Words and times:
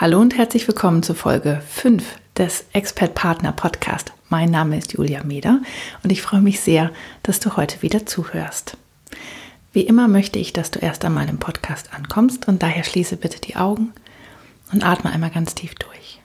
Hallo 0.00 0.18
und 0.18 0.38
herzlich 0.38 0.66
willkommen 0.66 1.02
zur 1.02 1.14
Folge 1.14 1.60
5 1.68 2.16
des 2.34 2.64
Expert 2.72 3.14
Partner 3.14 3.52
Podcast. 3.52 4.14
Mein 4.30 4.50
Name 4.50 4.78
ist 4.78 4.94
Julia 4.94 5.22
Meder 5.24 5.60
und 6.02 6.10
ich 6.10 6.22
freue 6.22 6.40
mich 6.40 6.60
sehr, 6.60 6.90
dass 7.22 7.38
du 7.38 7.58
heute 7.58 7.82
wieder 7.82 8.06
zuhörst. 8.06 8.78
Wie 9.74 9.82
immer 9.82 10.08
möchte 10.08 10.38
ich, 10.38 10.54
dass 10.54 10.70
du 10.70 10.78
erst 10.78 11.04
einmal 11.04 11.28
im 11.28 11.36
Podcast 11.36 11.92
ankommst 11.92 12.48
und 12.48 12.62
daher 12.62 12.82
schließe 12.82 13.18
bitte 13.18 13.42
die 13.42 13.56
Augen 13.56 13.92
und 14.72 14.82
atme 14.82 15.12
einmal 15.12 15.28
ganz 15.28 15.54
tief 15.54 15.74
durch. 15.74 16.22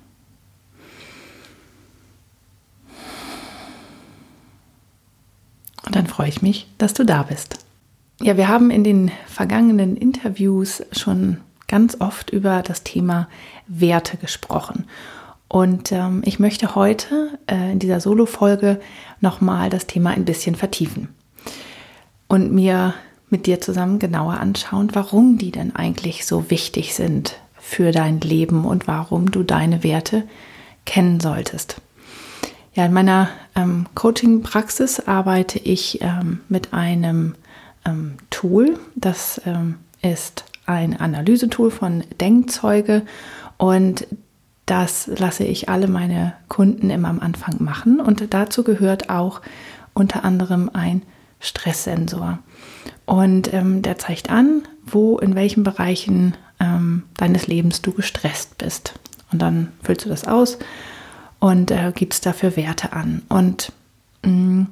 Und 5.85 5.97
dann 5.97 6.07
freue 6.07 6.29
ich 6.29 6.41
mich, 6.41 6.67
dass 6.77 6.93
du 6.93 7.03
da 7.03 7.23
bist. 7.23 7.65
Ja, 8.21 8.37
wir 8.37 8.47
haben 8.47 8.71
in 8.71 8.85
den 8.85 9.11
vergangenen 9.27 9.97
Interviews 9.97 10.81
schon 10.93 11.41
ganz 11.67 11.97
oft 11.99 12.29
über 12.29 12.61
das 12.61 12.83
Thema 12.83 13.27
Werte 13.67 14.17
gesprochen. 14.17 14.85
Und 15.47 15.91
ähm, 15.91 16.21
ich 16.25 16.39
möchte 16.39 16.75
heute 16.75 17.37
äh, 17.47 17.71
in 17.71 17.79
dieser 17.79 17.99
Solo-Folge 17.99 18.79
nochmal 19.21 19.69
das 19.69 19.87
Thema 19.87 20.11
ein 20.11 20.25
bisschen 20.25 20.55
vertiefen 20.55 21.09
und 22.27 22.51
mir 22.51 22.93
mit 23.29 23.45
dir 23.45 23.61
zusammen 23.61 23.99
genauer 23.99 24.39
anschauen, 24.39 24.89
warum 24.93 25.37
die 25.37 25.51
denn 25.51 25.75
eigentlich 25.75 26.25
so 26.25 26.49
wichtig 26.49 26.93
sind 26.95 27.35
für 27.59 27.91
dein 27.91 28.21
Leben 28.21 28.65
und 28.65 28.87
warum 28.87 29.31
du 29.31 29.43
deine 29.43 29.83
Werte 29.83 30.23
kennen 30.85 31.19
solltest. 31.19 31.81
Ja, 32.73 32.85
in 32.85 32.93
meiner 32.93 33.29
ähm, 33.55 33.85
Coaching-Praxis 33.95 35.07
arbeite 35.07 35.59
ich 35.59 36.01
ähm, 36.01 36.41
mit 36.49 36.73
einem 36.73 37.35
ähm, 37.85 38.15
Tool, 38.29 38.77
das 38.95 39.41
ähm, 39.45 39.75
ist 40.01 40.45
ein 40.65 40.99
Analysetool 40.99 41.71
von 41.71 42.03
Denkzeuge 42.19 43.03
und 43.57 44.07
das 44.65 45.07
lasse 45.07 45.43
ich 45.43 45.69
alle 45.69 45.87
meine 45.87 46.33
Kunden 46.49 46.89
immer 46.89 47.09
am 47.09 47.19
Anfang 47.19 47.63
machen 47.63 47.99
und 47.99 48.33
dazu 48.33 48.63
gehört 48.63 49.09
auch 49.09 49.41
unter 49.93 50.25
anderem 50.25 50.69
ein 50.73 51.03
Stresssensor. 51.39 52.39
Und 53.05 53.53
ähm, 53.53 53.81
der 53.81 53.97
zeigt 53.97 54.29
an, 54.29 54.63
wo 54.85 55.17
in 55.17 55.35
welchen 55.35 55.63
Bereichen 55.63 56.35
ähm, 56.59 57.03
deines 57.17 57.47
Lebens 57.47 57.81
du 57.81 57.91
gestresst 57.91 58.57
bist. 58.57 58.93
Und 59.31 59.41
dann 59.41 59.71
füllst 59.83 60.05
du 60.05 60.09
das 60.09 60.25
aus 60.25 60.57
und 61.39 61.71
äh, 61.71 61.91
gibst 61.93 62.25
dafür 62.25 62.55
Werte 62.55 62.93
an. 62.93 63.21
Und, 63.29 63.71
mh, 64.23 64.31
mm, 64.31 64.67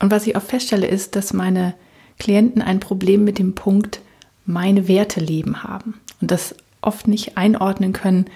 und 0.00 0.10
was 0.10 0.26
ich 0.26 0.36
auch 0.36 0.42
feststelle, 0.42 0.86
ist, 0.86 1.16
dass 1.16 1.32
meine 1.32 1.74
Klienten 2.18 2.62
ein 2.62 2.80
Problem 2.80 3.24
mit 3.24 3.38
dem 3.38 3.54
Punkt 3.54 4.00
meine 4.46 4.88
Werte 4.88 5.20
leben 5.20 5.62
haben 5.62 6.00
und 6.20 6.30
das 6.30 6.54
oft 6.80 7.08
nicht 7.08 7.36
einordnen 7.36 7.92
können, 7.92 8.26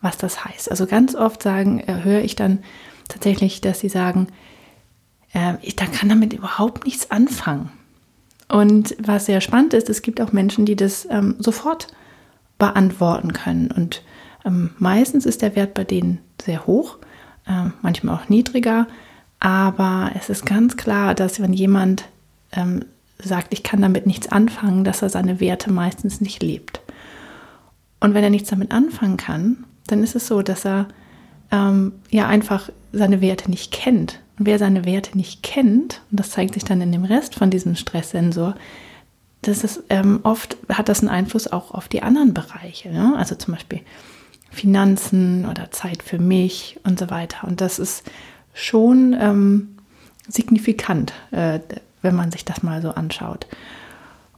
was 0.00 0.16
das 0.16 0.44
heißt. 0.44 0.70
Also 0.70 0.86
ganz 0.86 1.14
oft 1.14 1.42
sagen, 1.42 1.80
äh, 1.80 2.02
höre 2.04 2.22
ich 2.22 2.36
dann 2.36 2.60
tatsächlich, 3.08 3.60
dass 3.60 3.80
sie 3.80 3.88
sagen, 3.88 4.28
äh, 5.32 5.54
ich 5.62 5.76
da 5.76 5.86
kann 5.86 6.08
damit 6.08 6.32
überhaupt 6.32 6.84
nichts 6.84 7.10
anfangen. 7.10 7.70
Und 8.48 8.96
was 8.98 9.26
sehr 9.26 9.40
spannend 9.40 9.74
ist, 9.74 9.90
es 9.90 10.02
gibt 10.02 10.20
auch 10.20 10.32
Menschen, 10.32 10.64
die 10.64 10.76
das 10.76 11.06
ähm, 11.10 11.36
sofort 11.38 11.88
beantworten 12.58 13.32
können. 13.32 13.70
Und 13.70 14.02
ähm, 14.44 14.70
meistens 14.78 15.26
ist 15.26 15.42
der 15.42 15.54
Wert 15.54 15.74
bei 15.74 15.84
denen 15.84 16.20
sehr 16.40 16.66
hoch, 16.66 16.98
äh, 17.46 17.70
manchmal 17.82 18.16
auch 18.16 18.28
niedriger. 18.28 18.86
Aber 19.40 20.10
es 20.18 20.30
ist 20.30 20.46
ganz 20.46 20.76
klar, 20.76 21.14
dass 21.14 21.40
wenn 21.40 21.52
jemand 21.52 22.04
ähm, 22.52 22.84
sagt, 23.22 23.52
ich 23.52 23.62
kann 23.62 23.82
damit 23.82 24.06
nichts 24.06 24.28
anfangen, 24.28 24.84
dass 24.84 25.02
er 25.02 25.08
seine 25.08 25.40
Werte 25.40 25.72
meistens 25.72 26.20
nicht 26.20 26.42
lebt. 26.42 26.80
Und 28.00 28.14
wenn 28.14 28.24
er 28.24 28.30
nichts 28.30 28.50
damit 28.50 28.70
anfangen 28.70 29.16
kann, 29.16 29.64
dann 29.86 30.02
ist 30.02 30.14
es 30.14 30.26
so, 30.26 30.42
dass 30.42 30.64
er 30.64 30.88
ähm, 31.50 31.92
ja 32.10 32.28
einfach 32.28 32.70
seine 32.92 33.20
Werte 33.20 33.50
nicht 33.50 33.72
kennt. 33.72 34.20
Und 34.38 34.46
wer 34.46 34.58
seine 34.58 34.84
Werte 34.84 35.16
nicht 35.16 35.42
kennt, 35.42 36.02
und 36.10 36.20
das 36.20 36.30
zeigt 36.30 36.54
sich 36.54 36.64
dann 36.64 36.80
in 36.80 36.92
dem 36.92 37.04
Rest 37.04 37.34
von 37.34 37.50
diesem 37.50 37.74
Stresssensor, 37.74 38.54
das 39.42 39.64
ist 39.64 39.82
ähm, 39.88 40.20
oft 40.24 40.56
hat 40.68 40.88
das 40.88 41.00
einen 41.00 41.08
Einfluss 41.08 41.46
auch 41.50 41.70
auf 41.72 41.88
die 41.88 42.02
anderen 42.02 42.34
Bereiche. 42.34 42.90
Ne? 42.90 43.14
Also 43.16 43.34
zum 43.34 43.54
Beispiel 43.54 43.80
Finanzen 44.50 45.46
oder 45.46 45.70
Zeit 45.70 46.02
für 46.02 46.18
mich 46.18 46.78
und 46.84 46.98
so 46.98 47.10
weiter. 47.10 47.46
Und 47.46 47.60
das 47.60 47.78
ist 47.78 48.04
schon 48.52 49.16
ähm, 49.18 49.76
signifikant, 50.28 51.12
äh, 51.30 51.60
wenn 52.02 52.14
man 52.14 52.30
sich 52.30 52.44
das 52.44 52.62
mal 52.62 52.82
so 52.82 52.90
anschaut. 52.90 53.46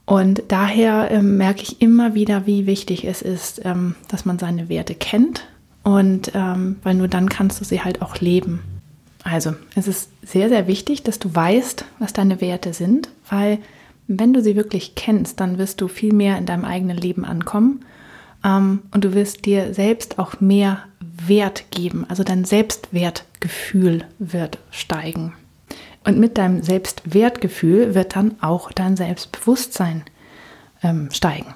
Und 0.05 0.43
daher 0.49 1.09
ähm, 1.11 1.37
merke 1.37 1.61
ich 1.61 1.81
immer 1.81 2.13
wieder, 2.15 2.45
wie 2.45 2.65
wichtig 2.65 3.05
es 3.05 3.21
ist, 3.21 3.61
ähm, 3.63 3.95
dass 4.07 4.25
man 4.25 4.39
seine 4.39 4.67
Werte 4.67 4.95
kennt 4.95 5.47
und 5.83 6.31
ähm, 6.35 6.77
weil 6.83 6.95
nur 6.95 7.07
dann 7.07 7.29
kannst 7.29 7.61
du 7.61 7.65
sie 7.65 7.81
halt 7.81 8.01
auch 8.01 8.17
leben. 8.17 8.61
Also 9.23 9.53
es 9.75 9.87
ist 9.87 10.09
sehr, 10.23 10.49
sehr 10.49 10.67
wichtig, 10.67 11.03
dass 11.03 11.19
du 11.19 11.33
weißt, 11.33 11.85
was 11.99 12.13
deine 12.13 12.41
Werte 12.41 12.73
sind, 12.73 13.09
weil 13.29 13.59
wenn 14.07 14.33
du 14.33 14.41
sie 14.41 14.55
wirklich 14.55 14.95
kennst, 14.95 15.39
dann 15.39 15.57
wirst 15.57 15.79
du 15.79 15.87
viel 15.87 16.13
mehr 16.13 16.37
in 16.37 16.45
deinem 16.45 16.65
eigenen 16.65 16.97
Leben 16.97 17.23
ankommen 17.23 17.85
ähm, 18.43 18.81
und 18.91 19.03
du 19.03 19.13
wirst 19.13 19.45
dir 19.45 19.73
selbst 19.73 20.19
auch 20.19 20.41
mehr 20.41 20.79
Wert 20.99 21.65
geben. 21.71 22.05
Also 22.09 22.23
dein 22.23 22.45
Selbstwertgefühl 22.45 24.05
wird 24.19 24.57
steigen. 24.71 25.33
Und 26.03 26.17
mit 26.17 26.37
deinem 26.37 26.63
Selbstwertgefühl 26.63 27.93
wird 27.93 28.15
dann 28.15 28.35
auch 28.41 28.71
dein 28.71 28.97
Selbstbewusstsein 28.97 30.03
ähm, 30.83 31.09
steigen. 31.11 31.53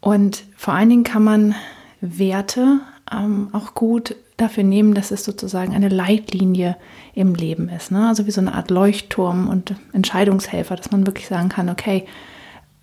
Und 0.00 0.44
vor 0.56 0.74
allen 0.74 0.88
Dingen 0.88 1.04
kann 1.04 1.24
man 1.24 1.54
Werte 2.00 2.80
ähm, 3.12 3.48
auch 3.52 3.74
gut 3.74 4.16
dafür 4.38 4.64
nehmen, 4.64 4.94
dass 4.94 5.10
es 5.10 5.24
sozusagen 5.24 5.74
eine 5.74 5.90
Leitlinie 5.90 6.76
im 7.14 7.34
Leben 7.34 7.68
ist. 7.68 7.90
Ne? 7.90 8.08
Also 8.08 8.26
wie 8.26 8.30
so 8.30 8.40
eine 8.40 8.54
Art 8.54 8.70
Leuchtturm 8.70 9.48
und 9.48 9.74
Entscheidungshelfer, 9.92 10.76
dass 10.76 10.90
man 10.90 11.06
wirklich 11.06 11.26
sagen 11.26 11.50
kann, 11.50 11.68
okay, 11.68 12.06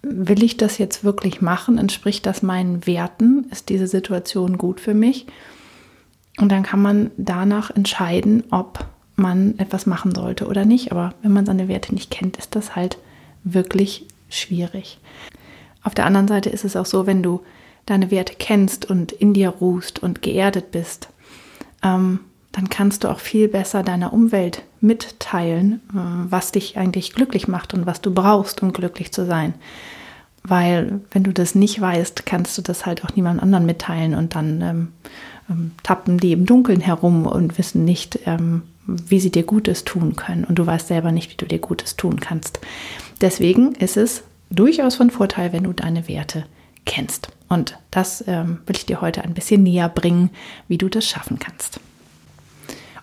will 0.04 0.44
ich 0.44 0.58
das 0.58 0.78
jetzt 0.78 1.04
wirklich 1.04 1.42
machen? 1.42 1.80
Entspricht 1.80 2.26
das 2.28 2.44
meinen 2.44 2.86
Werten? 2.86 3.48
Ist 3.52 3.70
diese 3.70 3.88
Situation 3.88 4.60
gut 4.60 4.80
für 4.80 4.94
mich? 4.94 5.26
Und 6.40 6.52
dann 6.52 6.62
kann 6.62 6.82
man 6.82 7.10
danach 7.18 7.72
entscheiden, 7.72 8.44
ob 8.52 8.86
man 9.18 9.60
etwas 9.60 9.86
machen 9.86 10.16
sollte 10.16 10.48
oder 10.48 10.64
nicht. 10.64 10.92
Aber 10.92 11.14
wenn 11.22 11.34
man 11.34 11.46
seine 11.46 11.68
Werte 11.68 11.94
nicht 11.94 12.10
kennt, 12.12 12.38
ist 12.38 12.56
das 12.56 12.76
halt 12.76 12.98
wirklich 13.44 14.06
schwierig. 14.30 15.00
Auf 15.84 15.94
der 15.94 16.06
anderen 16.06 16.28
Seite 16.28 16.50
ist 16.50 16.66
es 16.66 16.76
auch 16.76 16.86
so, 16.86 17.06
wenn 17.06 17.24
du 17.24 17.42
deine 17.86 18.12
Werte 18.12 18.34
kennst 18.38 18.90
und 18.90 19.12
in 19.12 19.34
dir 19.34 19.50
ruhst 19.50 20.00
und 20.00 20.22
geerdet 20.22 20.72
bist, 20.72 21.10
ähm, 21.84 22.20
dann 22.52 22.70
kannst 22.70 23.04
du 23.04 23.10
auch 23.10 23.20
viel 23.20 23.48
besser 23.48 23.84
deiner 23.84 24.14
Umwelt 24.14 24.64
mitteilen, 24.82 25.82
äh, 25.94 26.32
was 26.32 26.52
dich 26.52 26.78
eigentlich 26.78 27.14
glücklich 27.14 27.48
macht 27.48 27.74
und 27.74 27.86
was 27.86 28.02
du 28.02 28.14
brauchst, 28.14 28.62
um 28.62 28.74
glücklich 28.74 29.12
zu 29.12 29.26
sein. 29.26 29.54
Weil 30.44 31.02
wenn 31.12 31.24
du 31.24 31.34
das 31.34 31.56
nicht 31.56 31.80
weißt, 31.80 32.26
kannst 32.26 32.58
du 32.58 32.62
das 32.62 32.86
halt 32.86 33.04
auch 33.04 33.16
niemand 33.16 33.42
anderen 33.42 33.66
mitteilen 33.66 34.16
und 34.16 34.36
dann 34.36 34.62
ähm, 34.62 34.88
ähm, 35.50 35.72
tappen 35.84 36.18
die 36.18 36.32
im 36.32 36.46
Dunkeln 36.46 36.82
herum 36.82 37.26
und 37.26 37.58
wissen 37.58 37.86
nicht, 37.86 38.20
ähm, 38.26 38.64
wie 38.88 39.20
sie 39.20 39.32
dir 39.32 39.44
Gutes 39.44 39.84
tun 39.84 40.16
können. 40.16 40.44
Und 40.44 40.56
du 40.56 40.66
weißt 40.66 40.88
selber 40.88 41.12
nicht, 41.12 41.32
wie 41.32 41.38
du 41.38 41.46
dir 41.46 41.60
Gutes 41.60 41.96
tun 41.96 42.20
kannst. 42.20 42.60
Deswegen 43.22 43.76
ist 43.76 43.98
es 43.98 44.24
durchaus 44.50 44.96
von 44.96 45.12
Vorteil, 45.12 45.54
wenn 45.54 45.64
du 45.64 45.74
deine 45.74 46.08
Werte 46.08 46.46
kennst. 46.86 47.30
Und 47.50 47.78
das 47.92 48.24
ähm, 48.28 48.60
will 48.66 48.76
ich 48.76 48.86
dir 48.86 49.02
heute 49.02 49.24
ein 49.24 49.34
bisschen 49.34 49.64
näher 49.64 49.90
bringen, 49.90 50.30
wie 50.68 50.78
du 50.78 50.90
das 50.90 51.06
schaffen 51.06 51.38
kannst. 51.40 51.80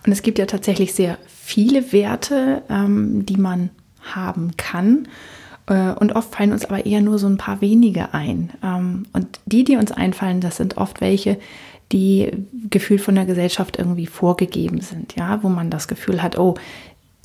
Und 0.05 0.11
es 0.11 0.21
gibt 0.21 0.39
ja 0.39 0.45
tatsächlich 0.45 0.93
sehr 0.93 1.17
viele 1.27 1.91
Werte, 1.91 2.63
ähm, 2.69 3.25
die 3.25 3.37
man 3.37 3.69
haben 4.01 4.55
kann. 4.57 5.07
Äh, 5.67 5.91
und 5.91 6.15
oft 6.15 6.33
fallen 6.33 6.51
uns 6.51 6.65
aber 6.65 6.85
eher 6.85 7.01
nur 7.01 7.19
so 7.19 7.27
ein 7.27 7.37
paar 7.37 7.61
wenige 7.61 8.13
ein. 8.13 8.51
Ähm, 8.63 9.05
und 9.13 9.39
die, 9.45 9.63
die 9.63 9.77
uns 9.77 9.91
einfallen, 9.91 10.41
das 10.41 10.57
sind 10.57 10.77
oft 10.77 11.01
welche, 11.01 11.37
die 11.91 12.31
gefühlt 12.69 13.01
von 13.01 13.15
der 13.15 13.25
Gesellschaft 13.25 13.77
irgendwie 13.77 14.07
vorgegeben 14.07 14.81
sind, 14.81 15.15
ja, 15.15 15.43
wo 15.43 15.49
man 15.49 15.69
das 15.69 15.87
Gefühl 15.87 16.21
hat, 16.21 16.37
oh, 16.37 16.55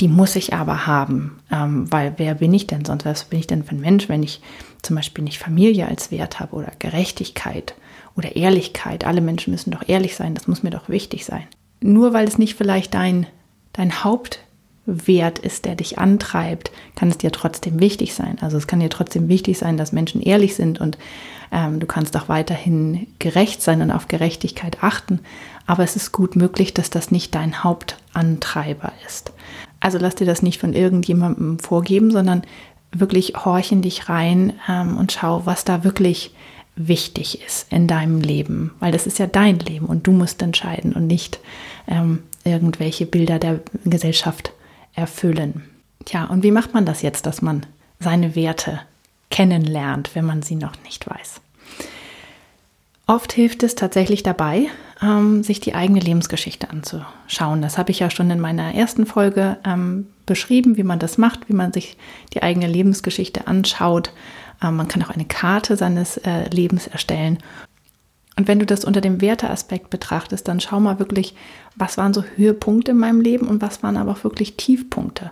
die 0.00 0.08
muss 0.08 0.36
ich 0.36 0.54
aber 0.54 0.86
haben, 0.86 1.40
ähm, 1.52 1.90
weil 1.92 2.14
wer 2.16 2.34
bin 2.34 2.54
ich 2.54 2.66
denn 2.66 2.84
sonst? 2.84 3.04
Was 3.04 3.24
bin 3.24 3.38
ich 3.38 3.46
denn 3.46 3.64
für 3.64 3.74
ein 3.74 3.80
Mensch, 3.80 4.08
wenn 4.08 4.22
ich 4.22 4.40
zum 4.80 4.96
Beispiel 4.96 5.24
nicht 5.24 5.38
Familie 5.38 5.88
als 5.88 6.10
Wert 6.10 6.40
habe 6.40 6.56
oder 6.56 6.72
Gerechtigkeit 6.78 7.74
oder 8.16 8.34
Ehrlichkeit? 8.34 9.04
Alle 9.04 9.20
Menschen 9.20 9.50
müssen 9.50 9.70
doch 9.70 9.86
ehrlich 9.86 10.16
sein, 10.16 10.34
das 10.34 10.48
muss 10.48 10.62
mir 10.62 10.70
doch 10.70 10.88
wichtig 10.88 11.26
sein. 11.26 11.44
Nur 11.82 12.14
weil 12.14 12.26
es 12.26 12.38
nicht 12.38 12.54
vielleicht 12.54 12.94
dein, 12.94 13.26
dein 13.74 14.02
Hauptwert 14.90 15.38
ist, 15.38 15.64
der 15.64 15.74
dich 15.74 15.98
antreibt, 15.98 16.70
kann 16.96 17.08
es 17.08 17.18
dir 17.18 17.32
trotzdem 17.32 17.80
wichtig 17.80 18.14
sein. 18.14 18.38
Also 18.40 18.56
es 18.56 18.66
kann 18.66 18.80
dir 18.80 18.90
trotzdem 18.90 19.28
wichtig 19.28 19.58
sein, 19.58 19.76
dass 19.76 19.92
Menschen 19.92 20.20
ehrlich 20.20 20.54
sind 20.54 20.80
und 20.80 20.98
ähm, 21.52 21.80
du 21.80 21.86
kannst 21.86 22.16
auch 22.16 22.28
weiterhin 22.28 23.06
gerecht 23.18 23.62
sein 23.62 23.82
und 23.82 23.90
auf 23.90 24.08
Gerechtigkeit 24.08 24.82
achten. 24.82 25.20
Aber 25.66 25.84
es 25.84 25.96
ist 25.96 26.12
gut 26.12 26.36
möglich, 26.36 26.74
dass 26.74 26.90
das 26.90 27.10
nicht 27.10 27.34
dein 27.34 27.62
Hauptantreiber 27.62 28.92
ist. 29.06 29.32
Also 29.78 29.98
lass 29.98 30.16
dir 30.16 30.26
das 30.26 30.42
nicht 30.42 30.60
von 30.60 30.74
irgendjemandem 30.74 31.58
vorgeben, 31.58 32.10
sondern 32.10 32.42
wirklich 32.92 33.34
horch 33.44 33.72
in 33.72 33.82
dich 33.82 34.08
rein 34.08 34.54
ähm, 34.68 34.96
und 34.96 35.12
schau, 35.12 35.42
was 35.44 35.64
da 35.64 35.84
wirklich 35.84 36.34
wichtig 36.76 37.42
ist 37.44 37.70
in 37.72 37.86
deinem 37.86 38.20
Leben, 38.20 38.72
weil 38.80 38.90
das 38.90 39.06
ist 39.06 39.18
ja 39.18 39.26
dein 39.26 39.58
Leben 39.58 39.86
und 39.86 40.06
du 40.06 40.12
musst 40.12 40.40
entscheiden 40.42 40.92
und 40.92 41.06
nicht 41.06 41.40
ähm, 41.86 42.20
irgendwelche 42.44 43.06
Bilder 43.06 43.38
der 43.38 43.60
Gesellschaft 43.84 44.52
erfüllen. 44.94 45.64
Tja, 46.04 46.24
und 46.24 46.42
wie 46.42 46.50
macht 46.50 46.74
man 46.74 46.86
das 46.86 47.02
jetzt, 47.02 47.26
dass 47.26 47.42
man 47.42 47.66
seine 47.98 48.34
Werte 48.34 48.80
kennenlernt, 49.30 50.10
wenn 50.14 50.24
man 50.24 50.42
sie 50.42 50.56
noch 50.56 50.72
nicht 50.84 51.08
weiß? 51.08 51.40
Oft 53.06 53.32
hilft 53.32 53.64
es 53.64 53.74
tatsächlich 53.74 54.22
dabei, 54.22 54.68
ähm, 55.02 55.42
sich 55.42 55.58
die 55.58 55.74
eigene 55.74 55.98
Lebensgeschichte 55.98 56.70
anzuschauen. 56.70 57.60
Das 57.60 57.76
habe 57.76 57.90
ich 57.90 57.98
ja 57.98 58.08
schon 58.08 58.30
in 58.30 58.38
meiner 58.38 58.74
ersten 58.74 59.04
Folge 59.04 59.56
ähm, 59.64 60.06
beschrieben, 60.26 60.76
wie 60.76 60.84
man 60.84 61.00
das 61.00 61.18
macht, 61.18 61.48
wie 61.48 61.54
man 61.54 61.72
sich 61.72 61.96
die 62.34 62.42
eigene 62.44 62.68
Lebensgeschichte 62.68 63.48
anschaut. 63.48 64.12
Ähm, 64.62 64.76
man 64.76 64.86
kann 64.86 65.02
auch 65.02 65.10
eine 65.10 65.24
Karte 65.24 65.76
seines 65.76 66.18
äh, 66.18 66.48
Lebens 66.50 66.86
erstellen. 66.86 67.38
Und 68.40 68.48
wenn 68.48 68.58
du 68.58 68.64
das 68.64 68.86
unter 68.86 69.02
dem 69.02 69.20
Werteaspekt 69.20 69.90
betrachtest, 69.90 70.48
dann 70.48 70.60
schau 70.60 70.80
mal 70.80 70.98
wirklich, 70.98 71.34
was 71.76 71.98
waren 71.98 72.14
so 72.14 72.24
Höhepunkte 72.36 72.92
in 72.92 72.96
meinem 72.96 73.20
Leben 73.20 73.46
und 73.46 73.60
was 73.60 73.82
waren 73.82 73.98
aber 73.98 74.12
auch 74.12 74.24
wirklich 74.24 74.56
Tiefpunkte. 74.56 75.30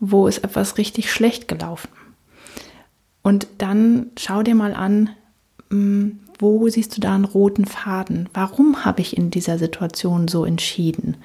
Wo 0.00 0.26
ist 0.26 0.38
etwas 0.38 0.76
richtig 0.76 1.12
schlecht 1.12 1.46
gelaufen? 1.46 1.90
Und 3.22 3.46
dann 3.58 4.06
schau 4.18 4.42
dir 4.42 4.56
mal 4.56 4.74
an, 4.74 5.10
hm, 5.70 6.18
wo 6.40 6.68
siehst 6.68 6.96
du 6.96 7.00
da 7.00 7.14
einen 7.14 7.24
roten 7.24 7.66
Faden? 7.66 8.28
Warum 8.34 8.84
habe 8.84 9.00
ich 9.00 9.16
in 9.16 9.30
dieser 9.30 9.56
Situation 9.56 10.26
so 10.26 10.44
entschieden? 10.44 11.18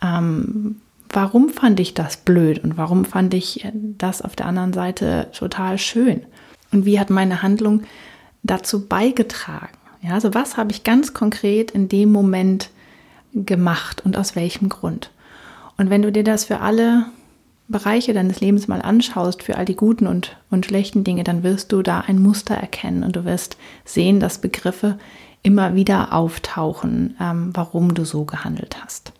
Ähm, 0.00 0.76
warum 1.08 1.48
fand 1.48 1.80
ich 1.80 1.94
das 1.94 2.18
blöd 2.18 2.62
und 2.62 2.76
warum 2.76 3.04
fand 3.04 3.34
ich 3.34 3.66
das 3.74 4.22
auf 4.22 4.36
der 4.36 4.46
anderen 4.46 4.72
Seite 4.72 5.30
total 5.32 5.78
schön? 5.78 6.22
Und 6.70 6.86
wie 6.86 7.00
hat 7.00 7.10
meine 7.10 7.42
Handlung 7.42 7.82
dazu 8.44 8.86
beigetragen? 8.86 9.79
Ja, 10.02 10.14
also 10.14 10.34
was 10.34 10.56
habe 10.56 10.72
ich 10.72 10.84
ganz 10.84 11.12
konkret 11.14 11.70
in 11.70 11.88
dem 11.88 12.10
Moment 12.10 12.70
gemacht 13.34 14.02
und 14.04 14.16
aus 14.16 14.34
welchem 14.34 14.68
Grund? 14.68 15.10
Und 15.76 15.90
wenn 15.90 16.02
du 16.02 16.12
dir 16.12 16.24
das 16.24 16.44
für 16.44 16.60
alle 16.60 17.06
Bereiche 17.68 18.12
deines 18.12 18.40
Lebens 18.40 18.66
mal 18.66 18.82
anschaust, 18.82 19.42
für 19.42 19.56
all 19.56 19.64
die 19.64 19.76
guten 19.76 20.06
und, 20.06 20.36
und 20.50 20.66
schlechten 20.66 21.04
Dinge, 21.04 21.22
dann 21.22 21.42
wirst 21.42 21.70
du 21.72 21.82
da 21.82 22.00
ein 22.00 22.20
Muster 22.20 22.54
erkennen 22.54 23.04
und 23.04 23.14
du 23.14 23.24
wirst 23.24 23.56
sehen, 23.84 24.20
dass 24.20 24.40
Begriffe 24.40 24.98
immer 25.42 25.74
wieder 25.74 26.12
auftauchen, 26.12 27.16
ähm, 27.20 27.50
warum 27.54 27.94
du 27.94 28.04
so 28.04 28.24
gehandelt 28.24 28.82
hast. 28.82 29.12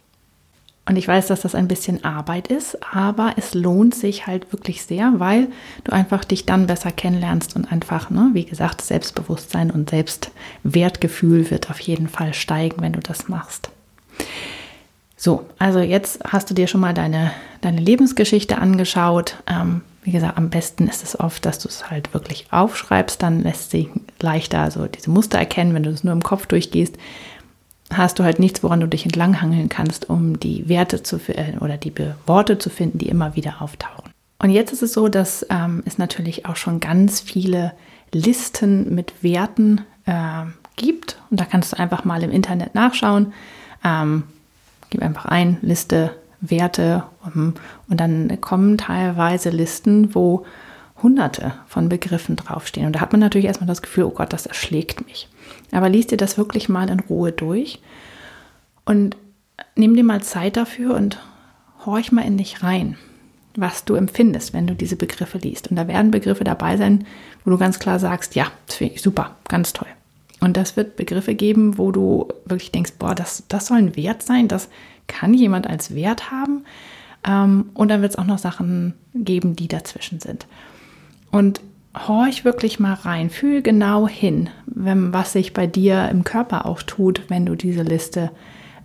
Und 0.91 0.97
ich 0.97 1.07
weiß, 1.07 1.29
dass 1.29 1.43
das 1.43 1.55
ein 1.55 1.69
bisschen 1.69 2.03
Arbeit 2.03 2.49
ist, 2.49 2.77
aber 2.93 3.35
es 3.37 3.55
lohnt 3.55 3.95
sich 3.95 4.27
halt 4.27 4.53
wirklich 4.53 4.83
sehr, 4.83 5.13
weil 5.19 5.47
du 5.85 5.93
einfach 5.93 6.25
dich 6.25 6.47
dann 6.47 6.67
besser 6.67 6.91
kennenlernst 6.91 7.55
und 7.55 7.71
einfach, 7.71 8.11
ne, 8.11 8.31
wie 8.33 8.45
gesagt, 8.45 8.83
Selbstbewusstsein 8.83 9.71
und 9.71 9.89
Selbstwertgefühl 9.89 11.49
wird 11.53 11.71
auf 11.71 11.79
jeden 11.79 12.09
Fall 12.09 12.35
steigen, 12.35 12.83
wenn 12.83 12.93
du 12.93 12.99
das 12.99 13.29
machst. 13.29 13.71
So, 15.17 15.47
also 15.61 15.79
jetzt 15.79 16.25
hast 16.25 16.51
du 16.51 16.55
dir 16.55 16.67
schon 16.67 16.81
mal 16.81 16.93
deine, 16.93 17.31
deine 17.61 17.81
Lebensgeschichte 17.81 18.59
angeschaut. 18.59 19.37
Ähm, 19.47 19.83
wie 20.03 20.11
gesagt, 20.11 20.39
am 20.39 20.51
besten 20.51 20.89
ist 20.89 21.05
es 21.05 21.21
oft, 21.21 21.47
dass 21.47 21.61
du 21.61 21.69
es 21.69 21.89
halt 21.89 22.13
wirklich 22.15 22.47
aufschreibst, 22.51 23.23
dann 23.23 23.45
lässt 23.45 23.71
sich 23.71 23.87
leichter 24.21 24.69
so 24.73 24.87
diese 24.87 25.11
Muster 25.11 25.39
erkennen, 25.39 25.73
wenn 25.73 25.85
du 25.85 25.91
es 25.91 26.03
nur 26.03 26.15
im 26.15 26.23
Kopf 26.25 26.47
durchgehst 26.47 26.97
hast 27.93 28.19
du 28.19 28.25
halt 28.25 28.39
nichts, 28.39 28.63
woran 28.63 28.81
du 28.81 28.87
dich 28.87 29.05
entlanghangeln 29.05 29.69
kannst, 29.69 30.09
um 30.09 30.39
die 30.39 30.69
Werte 30.69 31.03
zu 31.03 31.17
äh, 31.29 31.57
oder 31.61 31.77
die 31.77 31.93
Worte 32.27 32.59
zu 32.59 32.71
finden, 32.71 32.99
die 32.99 33.09
immer 33.09 33.37
wieder 33.37 33.61
auftauchen. 33.61 34.11
Und 34.39 34.51
jetzt 34.51 34.73
ist 34.73 34.83
es 34.83 34.93
so, 34.93 35.09
dass 35.09 35.47
ähm, 35.51 35.83
es 35.85 35.99
natürlich 35.99 36.47
auch 36.47 36.57
schon 36.57 36.81
ganz 36.81 37.21
viele 37.21 37.73
Listen 38.13 38.95
mit 38.95 39.23
Werten 39.23 39.83
äh, 40.07 40.45
gibt. 40.77 41.19
Und 41.31 41.41
da 41.41 41.45
kannst 41.45 41.73
du 41.73 41.79
einfach 41.79 42.05
mal 42.05 42.23
im 42.23 42.31
Internet 42.31 42.75
nachschauen. 42.75 43.33
Ähm, 43.85 44.25
gib 44.89 45.03
einfach 45.03 45.27
ein, 45.27 45.59
Liste 45.61 46.13
Werte 46.41 47.05
um, 47.23 47.55
und 47.89 48.01
dann 48.01 48.41
kommen 48.41 48.79
teilweise 48.79 49.51
Listen, 49.51 50.15
wo 50.15 50.47
hunderte 51.03 51.55
von 51.67 51.89
Begriffen 51.89 52.37
draufstehen. 52.37 52.87
Und 52.87 52.95
da 52.95 53.01
hat 53.01 53.13
man 53.13 53.21
natürlich 53.21 53.47
erstmal 53.47 53.69
das 53.69 53.83
Gefühl, 53.83 54.05
oh 54.05 54.11
Gott, 54.11 54.33
das 54.33 54.47
erschlägt 54.47 55.07
mich. 55.07 55.29
Aber 55.73 55.89
liest 55.89 56.11
dir 56.11 56.17
das 56.17 56.39
wirklich 56.39 56.69
mal 56.69 56.89
in 56.91 57.01
Ruhe 57.01 57.33
durch 57.33 57.81
und 58.85 59.17
nimm 59.77 59.95
dir 59.95 60.05
mal 60.05 60.23
Zeit 60.23 60.57
dafür 60.57 60.95
und 60.95 61.19
horch 61.87 62.13
mal 62.13 62.25
in 62.25 62.39
dich 62.39 62.63
rein, 62.63 62.97
was 63.57 63.85
du 63.85 63.95
empfindest, 63.95 64.53
wenn 64.53 64.67
du 64.67 64.75
diese 64.75 64.97
Begriffe 64.97 65.39
liest. 65.39 65.69
Und 65.69 65.77
da 65.77 65.89
werden 65.89 66.11
Begriffe 66.11 66.45
dabei 66.45 66.77
sein, 66.77 67.07
wo 67.45 67.51
du 67.51 67.59
ganz 67.59 67.79
klar 67.79 67.99
sagst, 67.99 68.35
ja, 68.35 68.47
das 68.67 68.77
finde 68.77 68.95
ich 68.95 69.03
super, 69.03 69.37
ganz 69.49 69.73
toll. 69.73 69.89
Und 70.41 70.57
das 70.57 70.77
wird 70.77 70.97
Begriffe 70.97 71.35
geben, 71.35 71.77
wo 71.79 71.93
du 71.93 72.29
wirklich 72.47 72.73
denkst, 72.73 72.93
boah, 72.99 73.15
das, 73.15 73.45
das 73.49 73.67
soll 73.67 73.79
ein 73.79 73.97
Wert 73.97 74.23
sein, 74.23 74.49
das 74.49 74.69
kann 75.07 75.35
jemand 75.35 75.67
als 75.67 75.95
Wert 75.95 76.31
haben. 76.31 76.65
Ähm, 77.27 77.71
und 77.75 77.89
dann 77.89 78.01
wird 78.01 78.13
es 78.13 78.19
auch 78.19 78.25
noch 78.25 78.39
Sachen 78.39 78.95
geben, 79.15 79.55
die 79.55 79.69
dazwischen 79.69 80.21
sind. 80.21 80.47
Und 81.31 81.61
horch 81.97 82.45
wirklich 82.45 82.79
mal 82.79 82.95
rein, 82.95 83.31
fühl 83.31 83.63
genau 83.63 84.07
hin, 84.07 84.49
wenn, 84.67 85.13
was 85.13 85.33
sich 85.33 85.53
bei 85.53 85.67
dir 85.67 86.09
im 86.09 86.25
Körper 86.25 86.67
auch 86.67 86.83
tut, 86.83 87.23
wenn 87.29 87.47
du 87.47 87.55
diese 87.55 87.83
Liste 87.83 88.31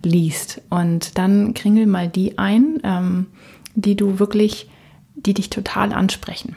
liest. 0.02 0.60
Und 0.70 1.18
dann 1.18 1.54
kringel 1.54 1.86
mal 1.86 2.08
die 2.08 2.38
ein, 2.38 2.80
ähm, 2.82 3.26
die 3.74 3.96
du 3.96 4.18
wirklich, 4.18 4.68
die 5.14 5.34
dich 5.34 5.50
total 5.50 5.92
ansprechen. 5.92 6.56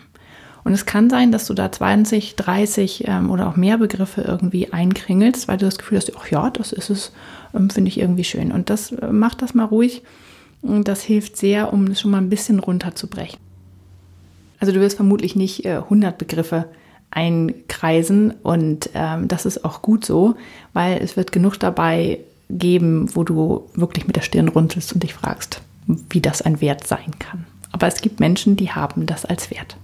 Und 0.64 0.74
es 0.74 0.86
kann 0.86 1.10
sein, 1.10 1.32
dass 1.32 1.48
du 1.48 1.54
da 1.54 1.72
20, 1.72 2.36
30 2.36 3.08
ähm, 3.08 3.32
oder 3.32 3.48
auch 3.48 3.56
mehr 3.56 3.78
Begriffe 3.78 4.22
irgendwie 4.22 4.74
einkringelst, 4.74 5.48
weil 5.48 5.58
du 5.58 5.66
das 5.66 5.78
Gefühl 5.78 5.98
hast, 5.98 6.12
ach 6.18 6.30
ja, 6.30 6.50
das 6.50 6.74
ist 6.74 6.90
es, 6.90 7.12
ähm, 7.56 7.70
finde 7.70 7.90
ich 7.90 8.00
irgendwie 8.00 8.24
schön. 8.24 8.52
Und 8.52 8.70
das 8.70 8.92
äh, 8.92 9.08
mach 9.12 9.36
das 9.36 9.54
mal 9.54 9.66
ruhig. 9.66 10.04
Und 10.62 10.88
das 10.88 11.02
hilft 11.02 11.38
sehr, 11.38 11.72
um 11.72 11.88
es 11.88 12.02
schon 12.02 12.12
mal 12.12 12.18
ein 12.18 12.30
bisschen 12.30 12.60
runterzubrechen. 12.60 13.40
Also 14.60 14.74
du 14.74 14.80
wirst 14.82 14.98
vermutlich 14.98 15.36
nicht 15.36 15.66
äh, 15.66 15.78
100 15.78 16.18
Begriffe 16.18 16.66
einkreisen 17.12 18.32
und 18.44 18.90
ähm, 18.94 19.28
das 19.28 19.46
ist 19.46 19.66
auch 19.66 19.82
gut 19.82 20.06
so, 20.06 20.36
weil 20.74 21.02
es 21.02 21.18
wird 21.18 21.32
genug 21.32 21.58
dabei 21.58 22.20
geben, 22.50 23.14
wo 23.16 23.24
du 23.24 23.70
wirklich 23.74 24.06
mit 24.06 24.16
der 24.16 24.22
Stirn 24.22 24.48
runzelst 24.48 24.94
und 24.94 25.04
dich 25.04 25.14
fragst, 25.14 25.62
wie 25.88 26.22
das 26.22 26.42
ein 26.42 26.62
Wert 26.62 26.86
sein 26.86 27.18
kann. 27.20 27.46
Aber 27.72 27.88
es 27.88 28.02
gibt 28.02 28.20
Menschen, 28.20 28.56
die 28.56 28.72
haben 28.72 29.06
das 29.06 29.26
als 29.26 29.52
Wert. 29.52 29.78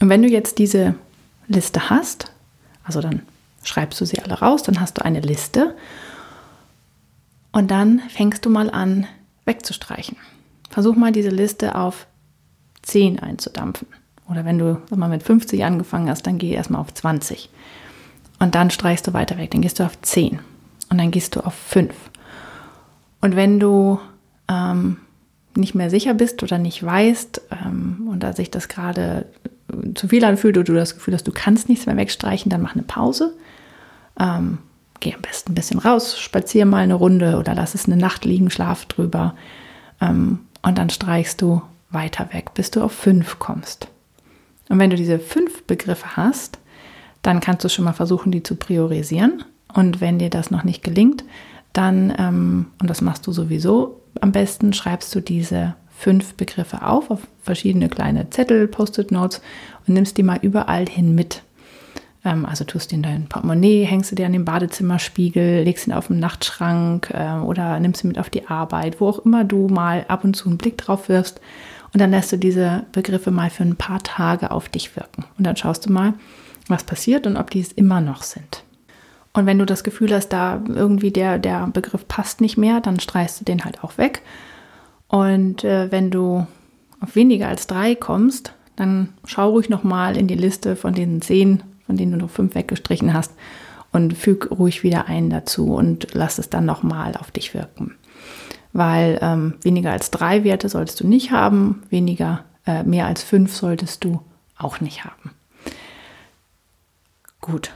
Und 0.00 0.08
wenn 0.08 0.22
du 0.22 0.28
jetzt 0.28 0.58
diese 0.58 0.94
Liste 1.48 1.90
hast, 1.90 2.32
also 2.84 3.00
dann 3.00 3.22
schreibst 3.62 4.00
du 4.00 4.04
sie 4.04 4.20
alle 4.20 4.34
raus, 4.34 4.62
dann 4.62 4.80
hast 4.80 4.98
du 4.98 5.04
eine 5.04 5.20
Liste 5.20 5.74
und 7.52 7.70
dann 7.70 8.00
fängst 8.08 8.44
du 8.44 8.50
mal 8.50 8.70
an 8.70 9.06
wegzustreichen. 9.44 10.16
Versuch 10.70 10.96
mal 10.96 11.12
diese 11.12 11.30
Liste 11.30 11.74
auf 11.74 12.06
10 12.86 13.18
einzudampfen. 13.18 13.88
Oder 14.28 14.44
wenn 14.44 14.58
du 14.58 14.80
mal 14.94 15.08
mit 15.08 15.22
50 15.22 15.64
angefangen 15.64 16.08
hast, 16.08 16.26
dann 16.26 16.38
geh 16.38 16.50
erstmal 16.50 16.80
auf 16.80 16.92
20. 16.92 17.48
Und 18.38 18.54
dann 18.54 18.70
streichst 18.70 19.06
du 19.06 19.12
weiter 19.12 19.38
weg, 19.38 19.50
dann 19.52 19.62
gehst 19.62 19.78
du 19.78 19.84
auf 19.84 20.00
10. 20.00 20.40
Und 20.90 20.98
dann 20.98 21.10
gehst 21.10 21.36
du 21.36 21.40
auf 21.40 21.54
5. 21.54 21.94
Und 23.20 23.36
wenn 23.36 23.60
du 23.60 24.00
ähm, 24.48 24.98
nicht 25.56 25.74
mehr 25.74 25.90
sicher 25.90 26.14
bist 26.14 26.42
oder 26.42 26.58
nicht 26.58 26.82
weißt 26.82 27.42
ähm, 27.64 28.08
und 28.10 28.20
da 28.22 28.32
sich 28.32 28.50
das 28.50 28.68
gerade 28.68 29.26
zu 29.94 30.08
viel 30.08 30.24
anfühlt 30.24 30.56
oder 30.56 30.64
du 30.64 30.74
das 30.74 30.94
Gefühl 30.94 31.14
hast, 31.14 31.26
du 31.26 31.32
kannst 31.32 31.68
nichts 31.68 31.86
mehr 31.86 31.96
wegstreichen, 31.96 32.50
dann 32.50 32.62
mach 32.62 32.74
eine 32.74 32.82
Pause. 32.84 33.34
Ähm, 34.18 34.58
geh 35.00 35.14
am 35.14 35.22
besten 35.22 35.52
ein 35.52 35.54
bisschen 35.54 35.80
raus, 35.80 36.18
spazier 36.18 36.66
mal 36.66 36.78
eine 36.78 36.94
Runde 36.94 37.38
oder 37.38 37.54
lass 37.54 37.74
es 37.74 37.86
eine 37.86 37.96
Nacht 37.96 38.24
liegen, 38.24 38.50
schlaf 38.50 38.86
drüber. 38.86 39.34
Ähm, 40.00 40.40
und 40.62 40.78
dann 40.78 40.90
streichst 40.90 41.40
du 41.42 41.62
weiter 41.90 42.28
weg, 42.32 42.54
bis 42.54 42.70
du 42.70 42.82
auf 42.82 42.92
fünf 42.92 43.38
kommst. 43.38 43.88
Und 44.68 44.78
wenn 44.78 44.90
du 44.90 44.96
diese 44.96 45.18
fünf 45.18 45.62
Begriffe 45.64 46.16
hast, 46.16 46.58
dann 47.22 47.40
kannst 47.40 47.64
du 47.64 47.68
schon 47.68 47.84
mal 47.84 47.92
versuchen, 47.92 48.32
die 48.32 48.42
zu 48.42 48.56
priorisieren. 48.56 49.44
Und 49.72 50.00
wenn 50.00 50.18
dir 50.18 50.30
das 50.30 50.50
noch 50.50 50.64
nicht 50.64 50.82
gelingt, 50.82 51.24
dann, 51.72 52.14
ähm, 52.18 52.66
und 52.80 52.88
das 52.88 53.00
machst 53.00 53.26
du 53.26 53.32
sowieso 53.32 54.00
am 54.20 54.32
besten, 54.32 54.72
schreibst 54.72 55.14
du 55.14 55.20
diese 55.20 55.74
fünf 55.96 56.34
Begriffe 56.34 56.86
auf, 56.86 57.10
auf 57.10 57.20
verschiedene 57.42 57.88
kleine 57.88 58.30
Zettel, 58.30 58.68
Post-it-Notes 58.68 59.40
und 59.86 59.94
nimmst 59.94 60.16
die 60.18 60.22
mal 60.22 60.38
überall 60.42 60.86
hin 60.88 61.14
mit. 61.14 61.42
Ähm, 62.26 62.44
also 62.44 62.64
tust 62.64 62.90
du 62.90 62.96
in 62.96 63.02
dein 63.02 63.28
Portemonnaie, 63.28 63.84
hängst 63.84 64.10
du 64.10 64.16
dir 64.16 64.26
an 64.26 64.32
den 64.32 64.44
Badezimmerspiegel, 64.44 65.62
legst 65.62 65.86
ihn 65.86 65.92
auf 65.92 66.08
den 66.08 66.18
Nachtschrank 66.18 67.10
äh, 67.14 67.38
oder 67.38 67.78
nimmst 67.78 68.04
ihn 68.04 68.08
mit 68.08 68.18
auf 68.18 68.28
die 68.28 68.48
Arbeit, 68.48 69.00
wo 69.00 69.08
auch 69.08 69.20
immer 69.20 69.44
du 69.44 69.68
mal 69.68 70.04
ab 70.08 70.24
und 70.24 70.34
zu 70.34 70.48
einen 70.48 70.58
Blick 70.58 70.76
drauf 70.76 71.08
wirfst. 71.08 71.40
Und 71.94 72.00
dann 72.00 72.10
lässt 72.10 72.32
du 72.32 72.36
diese 72.36 72.84
Begriffe 72.92 73.30
mal 73.30 73.48
für 73.48 73.62
ein 73.62 73.76
paar 73.76 74.02
Tage 74.02 74.50
auf 74.50 74.68
dich 74.68 74.96
wirken. 74.96 75.24
Und 75.38 75.46
dann 75.46 75.56
schaust 75.56 75.86
du 75.86 75.92
mal, 75.92 76.14
was 76.66 76.82
passiert 76.82 77.26
und 77.28 77.36
ob 77.36 77.48
die 77.50 77.60
es 77.60 77.72
immer 77.72 78.00
noch 78.00 78.24
sind. 78.24 78.64
Und 79.32 79.46
wenn 79.46 79.58
du 79.58 79.64
das 79.64 79.84
Gefühl 79.84 80.12
hast, 80.12 80.30
da 80.30 80.62
irgendwie 80.66 81.12
der, 81.12 81.38
der 81.38 81.68
Begriff 81.68 82.08
passt 82.08 82.40
nicht 82.40 82.56
mehr, 82.56 82.80
dann 82.80 82.98
streichst 82.98 83.40
du 83.40 83.44
den 83.44 83.64
halt 83.64 83.84
auch 83.84 83.98
weg. 83.98 84.22
Und 85.06 85.62
äh, 85.62 85.92
wenn 85.92 86.10
du 86.10 86.46
auf 87.00 87.14
weniger 87.14 87.46
als 87.46 87.68
drei 87.68 87.94
kommst, 87.94 88.52
dann 88.74 89.10
schau 89.24 89.50
ruhig 89.50 89.68
nochmal 89.68 90.16
in 90.16 90.26
die 90.26 90.34
Liste 90.34 90.74
von 90.74 90.92
den 90.92 91.22
zehn 91.22 91.62
von 91.86 91.96
denen 91.96 92.12
du 92.12 92.18
noch 92.18 92.30
fünf 92.30 92.54
weggestrichen 92.54 93.14
hast, 93.14 93.32
und 93.92 94.16
füg 94.16 94.50
ruhig 94.50 94.82
wieder 94.82 95.06
einen 95.06 95.30
dazu 95.30 95.74
und 95.74 96.08
lass 96.12 96.38
es 96.38 96.50
dann 96.50 96.66
nochmal 96.66 97.16
auf 97.16 97.30
dich 97.30 97.54
wirken. 97.54 97.94
Weil 98.72 99.18
ähm, 99.22 99.54
weniger 99.62 99.92
als 99.92 100.10
drei 100.10 100.44
Werte 100.44 100.68
solltest 100.68 101.00
du 101.00 101.06
nicht 101.06 101.30
haben, 101.30 101.82
weniger, 101.88 102.44
äh, 102.66 102.82
mehr 102.82 103.06
als 103.06 103.22
fünf 103.22 103.54
solltest 103.54 104.04
du 104.04 104.20
auch 104.58 104.80
nicht 104.80 105.04
haben. 105.04 105.30
Gut. 107.40 107.72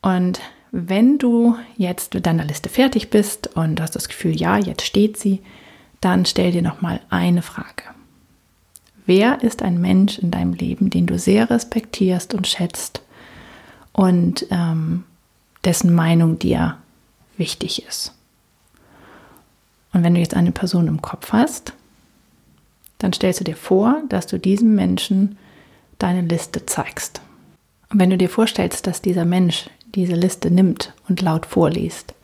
Und 0.00 0.40
wenn 0.70 1.18
du 1.18 1.56
jetzt 1.76 2.14
mit 2.14 2.26
deiner 2.26 2.44
Liste 2.44 2.68
fertig 2.68 3.10
bist 3.10 3.56
und 3.56 3.80
hast 3.80 3.96
das 3.96 4.08
Gefühl, 4.08 4.36
ja, 4.36 4.58
jetzt 4.58 4.84
steht 4.84 5.16
sie, 5.16 5.40
dann 6.00 6.26
stell 6.26 6.52
dir 6.52 6.62
nochmal 6.62 7.00
eine 7.10 7.42
Frage. 7.42 7.84
Wer 9.06 9.42
ist 9.42 9.62
ein 9.62 9.80
Mensch 9.80 10.18
in 10.18 10.30
deinem 10.30 10.52
Leben, 10.52 10.90
den 10.90 11.06
du 11.06 11.18
sehr 11.18 11.50
respektierst 11.50 12.34
und 12.34 12.46
schätzt 12.46 13.03
und 13.94 14.46
ähm, 14.50 15.04
dessen 15.64 15.94
Meinung 15.94 16.38
dir 16.38 16.76
wichtig 17.38 17.86
ist. 17.86 18.12
Und 19.94 20.02
wenn 20.02 20.14
du 20.14 20.20
jetzt 20.20 20.34
eine 20.34 20.52
Person 20.52 20.88
im 20.88 21.00
Kopf 21.00 21.32
hast, 21.32 21.72
dann 22.98 23.12
stellst 23.12 23.40
du 23.40 23.44
dir 23.44 23.56
vor, 23.56 24.02
dass 24.08 24.26
du 24.26 24.38
diesem 24.38 24.74
Menschen 24.74 25.38
deine 25.98 26.22
Liste 26.22 26.66
zeigst. 26.66 27.20
Und 27.90 28.00
wenn 28.00 28.10
du 28.10 28.18
dir 28.18 28.28
vorstellst, 28.28 28.86
dass 28.86 29.00
dieser 29.00 29.24
Mensch 29.24 29.70
diese 29.94 30.14
Liste 30.14 30.50
nimmt 30.50 30.92
und 31.08 31.22
laut 31.22 31.46
vorliest, 31.46 32.14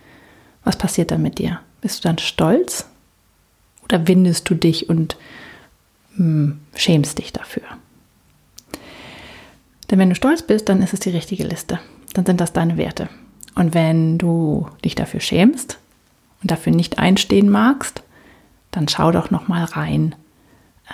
was 0.65 0.77
passiert 0.77 1.13
dann 1.13 1.23
mit 1.23 1.39
dir? 1.39 1.61
Bist 1.81 2.05
du 2.05 2.09
dann 2.09 2.19
stolz 2.19 2.87
oder 3.85 4.09
windest 4.09 4.51
du 4.51 4.55
dich 4.55 4.89
und 4.89 5.17
mh, 6.17 6.25
hm, 6.25 6.61
schämst 6.75 7.19
dich 7.19 7.33
dafür? 7.33 7.63
Denn 9.91 9.99
wenn 9.99 10.11
du 10.11 10.15
stolz 10.15 10.43
bist, 10.43 10.69
dann 10.69 10.83
ist 10.83 10.95
es 10.95 11.01
die 11.01 11.11
richtige 11.11 11.45
Liste. 11.45 11.81
Dann 12.15 12.27
sind 12.27 12.41
das 12.41 12.53
deine 12.53 12.77
Werte. 12.77 13.09
Und 13.55 13.75
wenn 13.75 14.19
du 14.19 14.69
dich 14.85 14.95
dafür 14.95 15.21
schämst 15.21 15.79
und 16.43 16.51
dafür 16.51 16.73
nicht 16.73 16.99
einstehen 16.99 17.49
magst, 17.49 18.03
dann 18.71 18.89
schau 18.89 19.11
doch 19.11 19.31
noch 19.31 19.49
mal 19.49 19.65
rein, 19.65 20.15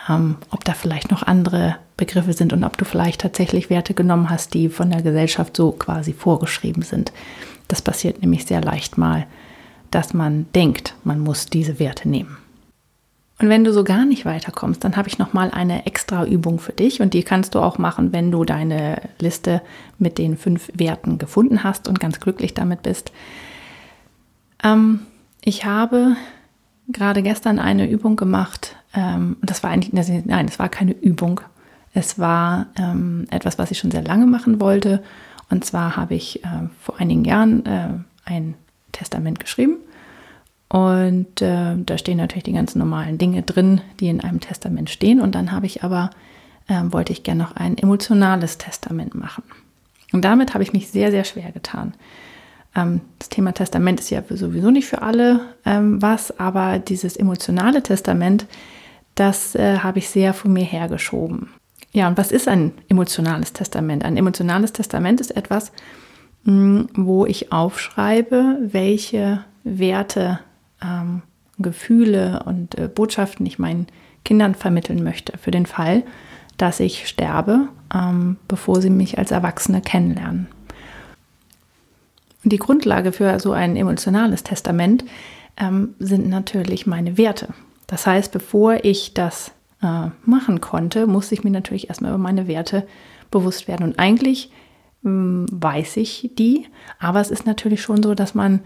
ähm, 0.09 0.37
ob 0.51 0.65
da 0.65 0.73
vielleicht 0.73 1.11
noch 1.11 1.23
andere 1.23 1.77
Begriffe 1.97 2.33
sind 2.33 2.53
und 2.53 2.65
ob 2.65 2.77
du 2.77 2.85
vielleicht 2.85 3.21
tatsächlich 3.21 3.71
Werte 3.71 3.95
genommen 3.95 4.31
hast, 4.31 4.55
die 4.55 4.69
von 4.69 4.91
der 4.91 5.03
Gesellschaft 5.03 5.57
so 5.57 5.73
quasi 5.73 6.13
vorgeschrieben 6.13 6.83
sind. 6.83 7.13
Das 7.69 7.83
passiert 7.83 8.21
nämlich 8.21 8.47
sehr 8.47 8.61
leicht 8.61 8.99
mal, 8.99 9.27
dass 9.91 10.15
man 10.15 10.47
denkt, 10.55 10.95
man 11.05 11.21
muss 11.21 11.47
diese 11.47 11.79
Werte 11.79 12.09
nehmen. 12.09 12.37
Und 13.39 13.51
wenn 13.51 13.65
du 13.65 13.73
so 13.73 13.85
gar 13.85 14.07
nicht 14.07 14.25
weiterkommst, 14.25 14.83
dann 14.83 14.97
habe 14.97 15.09
ich 15.09 15.19
noch 15.19 15.35
mal 15.35 15.51
eine 15.51 15.85
extra 15.85 16.25
Übung 16.25 16.59
für 16.59 16.73
dich 16.73 17.03
und 17.03 17.13
die 17.13 17.23
kannst 17.23 17.55
du 17.55 17.61
auch 17.61 17.77
machen, 17.77 18.13
wenn 18.13 18.31
du 18.31 18.45
deine 18.45 19.03
Liste 19.19 19.61
mit 19.99 20.17
den 20.17 20.39
fünf 20.39 20.71
Werten 20.73 21.19
gefunden 21.19 21.63
hast 21.63 21.87
und 21.87 22.01
ganz 22.01 22.19
glücklich 22.19 22.55
damit 22.55 22.83
bist. 22.83 23.13
Ähm, 24.65 25.01
ich 25.43 25.67
habe 25.67 26.17
gerade 26.89 27.23
gestern 27.23 27.59
eine 27.59 27.91
Übung 27.91 28.17
gemacht. 28.17 28.75
Ähm, 28.95 29.37
das 29.43 29.63
war 29.63 29.71
eigentlich, 29.71 29.93
nein, 30.25 30.47
es 30.49 30.59
war 30.59 30.71
keine 30.71 30.93
Übung. 30.93 31.43
Es 31.93 32.19
war 32.19 32.67
ähm, 32.79 33.27
etwas, 33.31 33.59
was 33.59 33.71
ich 33.71 33.79
schon 33.79 33.91
sehr 33.91 34.03
lange 34.03 34.27
machen 34.27 34.63
wollte. 34.63 35.03
Und 35.51 35.65
zwar 35.67 35.97
habe 35.97 36.15
ich 36.15 36.43
äh, 36.43 36.69
vor 36.81 36.99
einigen 36.99 37.27
Jahren 37.27 37.67
äh, 37.67 37.89
ein 38.25 38.55
Testament 38.93 39.41
geschrieben 39.41 39.77
und 40.69 41.41
äh, 41.43 41.77
da 41.77 41.99
stehen 41.99 42.19
natürlich 42.19 42.45
die 42.45 42.53
ganzen 42.53 42.81
normalen 42.81 43.19
Dinge 43.19 43.43
drin, 43.43 43.81
die 44.01 44.09
in 44.09 44.21
einem 44.21 44.41
Testament 44.41 44.91
stehen. 44.91 45.21
Und 45.21 45.35
dann 45.35 45.53
habe 45.53 45.67
ich 45.67 45.85
aber, 45.85 46.11
äh, 46.69 46.81
wollte 46.87 47.13
ich 47.13 47.23
gerne 47.23 47.43
noch 47.43 47.55
ein 47.55 47.79
emotionales 47.79 48.59
Testament 48.59 49.15
machen. 49.15 49.45
Und 50.13 50.25
damit 50.25 50.55
habe 50.55 50.65
ich 50.65 50.73
mich 50.73 50.89
sehr, 50.89 51.11
sehr 51.11 51.25
schwer 51.25 51.53
getan. 51.53 51.95
Ähm, 52.75 53.01
das 53.19 53.29
Thema 53.29 53.53
Testament 53.53 54.01
ist 54.01 54.11
ja 54.11 54.23
sowieso 54.29 54.71
nicht 54.71 54.87
für 54.87 55.03
alle 55.03 55.41
ähm, 55.65 56.03
was, 56.03 56.37
aber 56.39 56.81
dieses 56.81 57.17
emotionale 57.17 57.83
Testament, 57.83 58.47
das 59.15 59.55
äh, 59.55 59.79
habe 59.79 60.01
ich 60.01 60.09
sehr 60.09 60.35
von 60.35 60.53
mir 60.53 60.65
hergeschoben. 60.65 61.51
Ja, 61.93 62.09
und 62.09 62.19
was 62.19 62.33
ist 62.33 62.49
ein 62.49 62.73
emotionales 62.89 63.53
Testament? 63.53 64.05
Ein 64.05 64.17
emotionales 64.17 64.73
Testament 64.73 65.21
ist 65.21 65.35
etwas, 65.37 65.71
mh, 66.45 66.53
hm, 66.53 66.89
wo 66.95 67.25
ich 67.25 67.53
aufschreibe, 67.53 68.59
welche 68.61 69.45
Werte 69.63 70.41
ähm, 70.83 71.23
Gefühle 71.59 72.43
und 72.45 72.77
äh, 72.77 72.89
Botschaften 72.89 73.47
ich 73.47 73.59
meinen 73.59 73.87
Kindern 74.25 74.55
vermitteln 74.55 75.03
möchte, 75.03 75.39
für 75.39 75.51
den 75.51 75.67
Fall, 75.67 76.03
dass 76.57 76.81
ich 76.81 77.07
sterbe, 77.07 77.69
ähm, 77.95 78.37
bevor 78.49 78.81
sie 78.81 78.91
mich 78.91 79.19
als 79.19 79.31
Erwachsene 79.31 79.81
kennenlernen. 79.81 80.49
Die 82.45 82.59
Grundlage 82.59 83.13
für 83.13 83.41
so 83.41 83.53
ein 83.53 83.77
emotionales 83.77 84.43
Testament 84.43 85.05
ähm, 85.57 85.95
sind 85.99 86.29
natürlich 86.29 86.87
meine 86.87 87.19
Werte. 87.19 87.49
Das 87.87 88.07
heißt, 88.07 88.33
bevor 88.33 88.85
ich 88.85 89.15
das 89.15 89.53
äh, 89.83 90.09
machen 90.25 90.61
konnte, 90.61 91.07
musste 91.07 91.35
ich 91.35 91.45
mir 91.45 91.51
natürlich 91.51 91.89
erstmal 91.89 92.11
über 92.11 92.19
meine 92.19 92.47
Werte 92.47 92.87
bewusst 93.31 93.69
werden. 93.69 93.85
Und 93.85 93.99
eigentlich 93.99 94.51
ähm, 95.05 95.47
weiß 95.51 95.97
ich 95.97 96.31
die, 96.39 96.67
aber 96.99 97.21
es 97.21 97.31
ist 97.31 97.47
natürlich 97.47 97.83
schon 97.83 98.03
so, 98.03 98.15
dass 98.15 98.35
man 98.35 98.61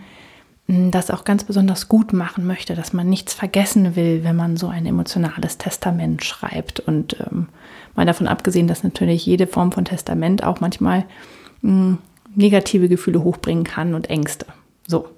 das 0.71 1.11
auch 1.11 1.25
ganz 1.25 1.45
besonders 1.45 1.89
gut 1.89 2.13
machen 2.13 2.47
möchte, 2.47 2.75
dass 2.75 2.93
man 2.93 3.09
nichts 3.09 3.35
vergessen 3.35 3.97
will, 3.97 4.23
wenn 4.23 4.37
man 4.37 4.57
so 4.57 4.69
ein 4.69 4.87
emotionales 4.87 5.59
Testament 5.59 6.25
schreibt. 6.25 6.81
Und 6.81 7.19
ähm, 7.21 7.49
mal 7.97 8.07
davon 8.07 8.29
abgesehen, 8.29 8.69
dass 8.69 8.85
natürlich 8.85 9.27
jede 9.27 9.47
Form 9.47 9.73
von 9.73 9.85
Testament 9.85 10.45
auch 10.45 10.61
manchmal 10.61 11.05
mh, 11.63 11.99
negative 12.35 12.89
Gefühle 12.89 13.23
hochbringen 13.25 13.65
kann 13.65 13.95
und 13.95 14.11
Ängste. 14.11 14.47
So. 14.87 15.09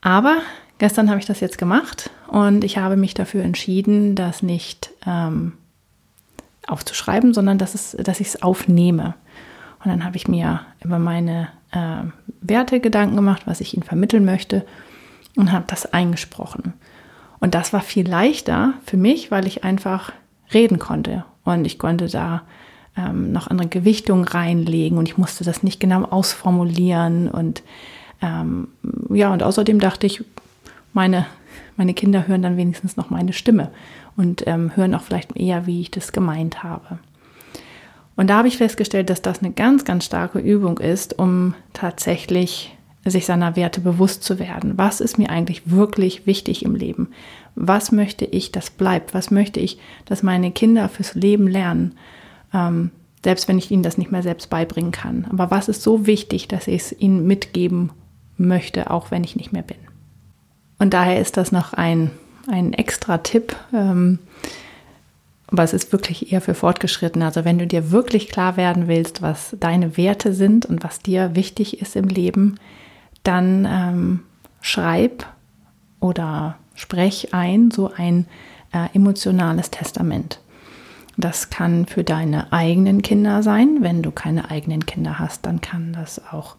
Aber 0.00 0.38
gestern 0.78 1.10
habe 1.10 1.20
ich 1.20 1.26
das 1.26 1.40
jetzt 1.40 1.58
gemacht 1.58 2.10
und 2.28 2.64
ich 2.64 2.78
habe 2.78 2.96
mich 2.96 3.12
dafür 3.12 3.44
entschieden, 3.44 4.14
das 4.14 4.42
nicht 4.42 4.92
ähm, 5.06 5.52
aufzuschreiben, 6.66 7.34
sondern 7.34 7.58
dass, 7.58 7.96
dass 7.98 8.20
ich 8.20 8.28
es 8.28 8.42
aufnehme. 8.42 9.14
Und 9.82 9.90
dann 9.90 10.04
habe 10.04 10.16
ich 10.16 10.28
mir 10.28 10.60
über 10.84 10.98
meine 10.98 11.48
äh, 11.72 12.02
Werte 12.40 12.80
Gedanken 12.80 13.16
gemacht, 13.16 13.42
was 13.46 13.60
ich 13.60 13.74
ihnen 13.74 13.82
vermitteln 13.82 14.24
möchte 14.24 14.66
und 15.36 15.52
habe 15.52 15.64
das 15.68 15.92
eingesprochen. 15.92 16.74
Und 17.40 17.54
das 17.54 17.72
war 17.72 17.80
viel 17.80 18.08
leichter 18.08 18.74
für 18.84 18.96
mich, 18.96 19.30
weil 19.30 19.46
ich 19.46 19.64
einfach 19.64 20.12
reden 20.52 20.78
konnte 20.78 21.24
und 21.44 21.64
ich 21.64 21.78
konnte 21.78 22.08
da 22.08 22.42
ähm, 22.96 23.32
noch 23.32 23.46
andere 23.48 23.68
Gewichtungen 23.68 24.24
reinlegen 24.24 24.98
und 24.98 25.08
ich 25.08 25.16
musste 25.16 25.44
das 25.44 25.62
nicht 25.62 25.80
genau 25.80 26.04
ausformulieren 26.04 27.28
und 27.28 27.62
ähm, 28.20 28.68
ja, 29.08 29.32
und 29.32 29.42
außerdem 29.42 29.80
dachte 29.80 30.06
ich, 30.06 30.22
meine, 30.92 31.26
meine 31.76 31.94
Kinder 31.94 32.26
hören 32.26 32.42
dann 32.42 32.56
wenigstens 32.56 32.96
noch 32.96 33.08
meine 33.10 33.32
Stimme 33.32 33.70
und 34.16 34.46
ähm, 34.46 34.76
hören 34.76 34.94
auch 34.94 35.02
vielleicht 35.02 35.36
eher, 35.36 35.66
wie 35.66 35.80
ich 35.80 35.90
das 35.90 36.12
gemeint 36.12 36.62
habe. 36.62 36.98
Und 38.20 38.26
da 38.26 38.36
habe 38.36 38.48
ich 38.48 38.58
festgestellt, 38.58 39.08
dass 39.08 39.22
das 39.22 39.38
eine 39.38 39.50
ganz, 39.50 39.86
ganz 39.86 40.04
starke 40.04 40.40
Übung 40.40 40.76
ist, 40.76 41.18
um 41.18 41.54
tatsächlich 41.72 42.76
sich 43.02 43.24
seiner 43.24 43.56
Werte 43.56 43.80
bewusst 43.80 44.24
zu 44.24 44.38
werden. 44.38 44.76
Was 44.76 45.00
ist 45.00 45.16
mir 45.16 45.30
eigentlich 45.30 45.70
wirklich 45.70 46.26
wichtig 46.26 46.62
im 46.66 46.74
Leben? 46.74 47.08
Was 47.54 47.92
möchte 47.92 48.26
ich, 48.26 48.52
dass 48.52 48.68
bleibt? 48.68 49.14
Was 49.14 49.30
möchte 49.30 49.58
ich, 49.58 49.78
dass 50.04 50.22
meine 50.22 50.50
Kinder 50.50 50.90
fürs 50.90 51.14
Leben 51.14 51.48
lernen? 51.48 51.94
Ähm, 52.52 52.90
selbst 53.24 53.48
wenn 53.48 53.56
ich 53.56 53.70
ihnen 53.70 53.82
das 53.82 53.96
nicht 53.96 54.12
mehr 54.12 54.22
selbst 54.22 54.50
beibringen 54.50 54.92
kann. 54.92 55.26
Aber 55.30 55.50
was 55.50 55.70
ist 55.70 55.82
so 55.82 56.06
wichtig, 56.06 56.46
dass 56.46 56.68
ich 56.68 56.82
es 56.82 56.92
ihnen 57.00 57.26
mitgeben 57.26 57.90
möchte, 58.36 58.90
auch 58.90 59.10
wenn 59.10 59.24
ich 59.24 59.34
nicht 59.34 59.54
mehr 59.54 59.62
bin? 59.62 59.78
Und 60.78 60.92
daher 60.92 61.18
ist 61.18 61.38
das 61.38 61.52
noch 61.52 61.72
ein, 61.72 62.10
ein 62.48 62.74
extra 62.74 63.16
Tipp. 63.16 63.56
Ähm, 63.72 64.18
aber 65.50 65.64
es 65.64 65.72
ist 65.72 65.92
wirklich 65.92 66.32
eher 66.32 66.40
für 66.40 66.54
Fortgeschrittene. 66.54 67.24
Also 67.24 67.44
wenn 67.44 67.58
du 67.58 67.66
dir 67.66 67.90
wirklich 67.90 68.28
klar 68.28 68.56
werden 68.56 68.88
willst, 68.88 69.22
was 69.22 69.56
deine 69.58 69.96
Werte 69.96 70.32
sind 70.32 70.66
und 70.66 70.84
was 70.84 71.00
dir 71.00 71.34
wichtig 71.34 71.80
ist 71.80 71.96
im 71.96 72.08
Leben, 72.08 72.56
dann 73.22 73.66
ähm, 73.68 74.20
schreib 74.60 75.26
oder 75.98 76.56
sprech 76.74 77.34
ein 77.34 77.70
so 77.70 77.90
ein 77.94 78.26
äh, 78.72 78.86
emotionales 78.94 79.70
Testament. 79.70 80.40
Das 81.16 81.50
kann 81.50 81.86
für 81.86 82.04
deine 82.04 82.52
eigenen 82.52 83.02
Kinder 83.02 83.42
sein. 83.42 83.78
Wenn 83.80 84.02
du 84.02 84.10
keine 84.10 84.50
eigenen 84.50 84.86
Kinder 84.86 85.18
hast, 85.18 85.44
dann 85.44 85.60
kann 85.60 85.92
das 85.92 86.22
auch 86.32 86.56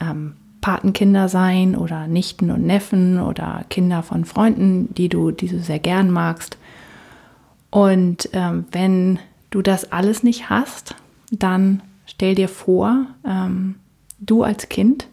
ähm, 0.00 0.36
Patenkinder 0.60 1.28
sein 1.28 1.76
oder 1.76 2.06
Nichten 2.06 2.50
und 2.50 2.64
Neffen 2.64 3.20
oder 3.20 3.64
Kinder 3.70 4.02
von 4.02 4.24
Freunden, 4.24 4.94
die 4.94 5.08
du, 5.08 5.30
die 5.30 5.48
du 5.48 5.58
sehr 5.58 5.78
gern 5.78 6.10
magst. 6.10 6.58
Und 7.74 8.28
ähm, 8.34 8.66
wenn 8.70 9.18
du 9.50 9.60
das 9.60 9.90
alles 9.90 10.22
nicht 10.22 10.48
hast, 10.48 10.94
dann 11.32 11.82
stell 12.06 12.36
dir 12.36 12.48
vor, 12.48 13.06
ähm, 13.26 13.74
du 14.20 14.44
als 14.44 14.68
Kind, 14.68 15.08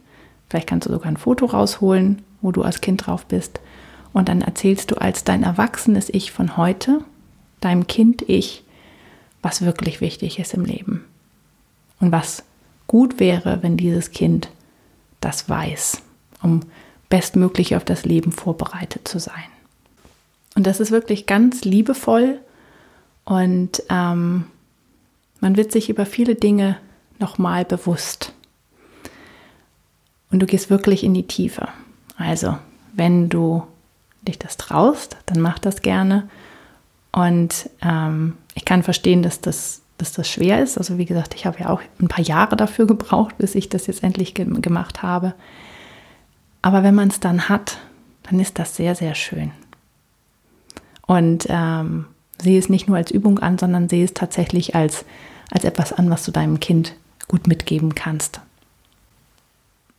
vielleicht 0.48 0.68
kannst 0.68 0.88
du 0.88 0.92
sogar 0.92 1.08
ein 1.08 1.18
Foto 1.18 1.48
rausholen, 1.48 2.22
wo 2.40 2.52
du 2.52 2.62
als 2.62 2.80
Kind 2.80 3.08
drauf 3.08 3.26
bist, 3.26 3.60
und 4.14 4.30
dann 4.30 4.42
erzählst 4.42 4.92
du 4.92 5.02
als 5.02 5.24
dein 5.24 5.42
erwachsenes 5.42 6.12
Ich 6.14 6.32
von 6.32 6.56
heute, 6.56 7.04
deinem 7.62 7.88
Kind 7.88 8.30
Ich, 8.30 8.64
was 9.42 9.64
wirklich 9.64 10.00
wichtig 10.00 10.38
ist 10.38 10.54
im 10.54 10.64
Leben. 10.64 11.04
Und 12.00 12.12
was 12.12 12.44
gut 12.86 13.20
wäre, 13.20 13.64
wenn 13.64 13.76
dieses 13.76 14.12
Kind 14.12 14.50
das 15.20 15.50
weiß, 15.50 16.04
um 16.44 16.60
bestmöglich 17.10 17.76
auf 17.76 17.86
das 17.86 18.06
Leben 18.06 18.32
vorbereitet 18.32 19.08
zu 19.08 19.18
sein. 19.18 19.50
Und 20.54 20.68
das 20.68 20.80
ist 20.80 20.92
wirklich 20.92 21.26
ganz 21.26 21.64
liebevoll 21.64 22.40
und 23.32 23.82
ähm, 23.88 24.44
man 25.40 25.56
wird 25.56 25.72
sich 25.72 25.90
über 25.90 26.06
viele 26.06 26.36
Dinge 26.36 26.76
nochmal 27.18 27.64
bewusst. 27.64 28.34
Und 30.30 30.40
du 30.40 30.46
gehst 30.46 30.70
wirklich 30.70 31.06
in 31.06 31.14
die 31.14 31.28
Tiefe. 31.28 31.70
Also, 32.18 32.58
wenn 32.92 33.30
du 33.30 33.64
dich 34.28 34.38
das 34.38 34.58
traust, 34.58 35.16
dann 35.28 35.40
mach 35.40 35.60
das 35.60 35.82
gerne. 35.82 36.28
Und 37.14 37.70
ähm, 37.82 38.36
ich 38.54 38.66
kann 38.66 38.84
verstehen, 38.84 39.24
dass 39.24 39.40
das 39.40 39.82
dass 39.98 40.12
das 40.12 40.28
schwer 40.28 40.62
ist. 40.62 40.78
Also 40.78 40.98
wie 40.98 41.06
gesagt, 41.06 41.34
ich 41.34 41.46
habe 41.46 41.60
ja 41.60 41.70
auch 41.70 41.82
ein 42.02 42.10
paar 42.10 42.26
Jahre 42.26 42.58
dafür 42.58 42.86
gebraucht, 42.86 43.38
bis 43.38 43.56
ich 43.56 43.70
das 43.70 43.88
jetzt 43.88 44.04
endlich 44.04 44.34
ge 44.34 44.46
gemacht 44.46 45.04
habe. 45.04 45.36
Aber 46.62 46.84
wenn 46.84 46.96
man 46.96 47.08
es 47.08 47.22
dann 47.22 47.48
hat, 47.48 47.78
dann 48.24 48.42
ist 48.42 48.60
das 48.60 48.76
sehr, 48.76 48.96
sehr 48.96 49.16
schön. 49.16 49.52
Und 51.06 51.46
ähm, 51.48 52.08
sehe 52.42 52.60
es 52.60 52.70
nicht 52.70 52.88
nur 52.88 52.98
als 52.98 53.12
Übung 53.12 53.40
an, 53.40 53.58
sondern 53.58 53.90
sehe 53.90 54.06
es 54.06 54.14
tatsächlich 54.14 54.76
als, 54.76 55.06
als 55.50 55.64
etwas 55.64 55.94
an, 55.94 56.10
was 56.10 56.26
du 56.26 56.32
deinem 56.32 56.60
Kind 56.60 56.94
gut 57.28 57.48
mitgeben 57.48 57.96
kannst. 57.96 58.42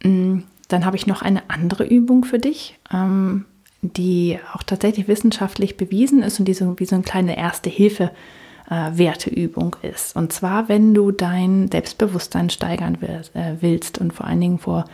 Mm, 0.03 0.41
dann 0.69 0.85
habe 0.85 0.97
ich 0.97 1.07
noch 1.07 1.23
eine 1.23 1.49
andere 1.49 1.85
Übung 1.85 2.25
für 2.25 2.39
dich, 2.39 2.79
ähm, 2.93 3.45
die 3.83 4.39
auch 4.53 4.63
tatsächlich 4.63 5.09
wissenschaftlich 5.09 5.77
bewiesen 5.77 6.23
ist 6.23 6.39
und 6.39 6.47
die 6.47 6.55
so 6.55 6.79
wie 6.79 6.85
so 6.85 6.95
eine 6.95 7.05
kleine 7.05 7.37
erste 7.37 7.69
Hilfe 7.69 8.11
äh, 8.71 8.91
Werteübung 8.97 9.77
ist. 9.83 10.17
Und 10.17 10.33
zwar, 10.33 10.69
wenn 10.69 10.95
du 10.95 11.11
dein 11.11 11.69
Selbstbewusstsein 11.71 12.49
steigern 12.51 12.99
willst, 13.01 13.35
äh, 13.35 13.57
willst 13.61 13.99
und 13.99 14.13
vor 14.13 14.27
allen 14.27 14.41
Dingen 14.41 14.59
vor 14.59 14.85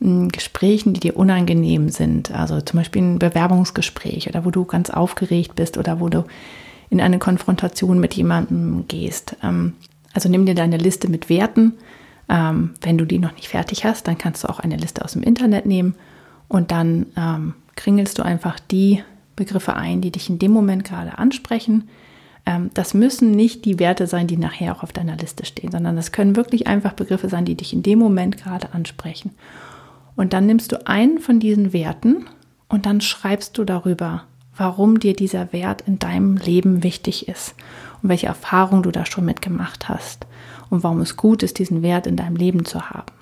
hm, 0.00 0.28
Gesprächen, 0.30 0.94
die 0.94 1.00
dir 1.00 1.16
unangenehm 1.16 1.88
sind, 1.88 2.30
also 2.32 2.60
zum 2.60 2.78
Beispiel 2.78 3.02
ein 3.02 3.18
Bewerbungsgespräch 3.18 4.28
oder 4.28 4.44
wo 4.44 4.50
du 4.50 4.64
ganz 4.64 4.90
aufgeregt 4.90 5.54
bist 5.56 5.76
oder 5.76 6.00
wo 6.00 6.08
du 6.08 6.24
in 6.92 7.00
eine 7.00 7.18
Konfrontation 7.18 7.98
mit 7.98 8.12
jemandem 8.12 8.86
gehst. 8.86 9.36
Ähm, 9.42 9.72
also 10.12 10.28
nimm 10.28 10.44
dir 10.44 10.54
deine 10.54 10.76
Liste 10.76 11.08
mit 11.08 11.30
Werten. 11.30 11.72
Ähm, 12.28 12.74
wenn 12.82 12.98
du 12.98 13.06
die 13.06 13.18
noch 13.18 13.34
nicht 13.34 13.48
fertig 13.48 13.86
hast, 13.86 14.06
dann 14.06 14.18
kannst 14.18 14.44
du 14.44 14.48
auch 14.48 14.60
eine 14.60 14.76
Liste 14.76 15.02
aus 15.02 15.14
dem 15.14 15.22
Internet 15.22 15.64
nehmen 15.64 15.94
und 16.48 16.70
dann 16.70 17.06
ähm, 17.16 17.54
kringelst 17.76 18.18
du 18.18 18.22
einfach 18.22 18.60
die 18.60 19.02
Begriffe 19.36 19.74
ein, 19.74 20.02
die 20.02 20.10
dich 20.10 20.28
in 20.28 20.38
dem 20.38 20.52
Moment 20.52 20.84
gerade 20.84 21.16
ansprechen. 21.16 21.88
Das 22.74 22.92
müssen 22.92 23.30
nicht 23.30 23.64
die 23.64 23.78
Werte 23.78 24.08
sein, 24.08 24.26
die 24.26 24.36
nachher 24.36 24.76
auch 24.76 24.82
auf 24.82 24.92
deiner 24.92 25.16
Liste 25.16 25.46
stehen, 25.46 25.70
sondern 25.70 25.94
das 25.94 26.10
können 26.10 26.34
wirklich 26.34 26.66
einfach 26.66 26.92
Begriffe 26.92 27.28
sein, 27.28 27.44
die 27.44 27.54
dich 27.54 27.72
in 27.72 27.84
dem 27.84 28.00
Moment 28.00 28.36
gerade 28.36 28.74
ansprechen. 28.74 29.30
Und 30.16 30.32
dann 30.32 30.46
nimmst 30.46 30.72
du 30.72 30.86
einen 30.86 31.18
von 31.18 31.38
diesen 31.38 31.72
Werten 31.72 32.26
und 32.68 32.84
dann 32.84 33.00
schreibst 33.00 33.56
du 33.56 33.64
darüber, 33.64 34.24
warum 34.56 35.00
dir 35.00 35.14
dieser 35.14 35.52
Wert 35.52 35.82
in 35.82 35.98
deinem 35.98 36.36
Leben 36.36 36.82
wichtig 36.82 37.28
ist 37.28 37.54
und 38.02 38.08
welche 38.08 38.26
Erfahrungen 38.26 38.82
du 38.82 38.90
da 38.90 39.06
schon 39.06 39.24
mitgemacht 39.24 39.88
hast 39.88 40.26
und 40.70 40.82
warum 40.82 41.00
es 41.00 41.16
gut 41.16 41.42
ist, 41.42 41.58
diesen 41.58 41.82
Wert 41.82 42.06
in 42.06 42.16
deinem 42.16 42.36
Leben 42.36 42.64
zu 42.64 42.90
haben. 42.90 43.12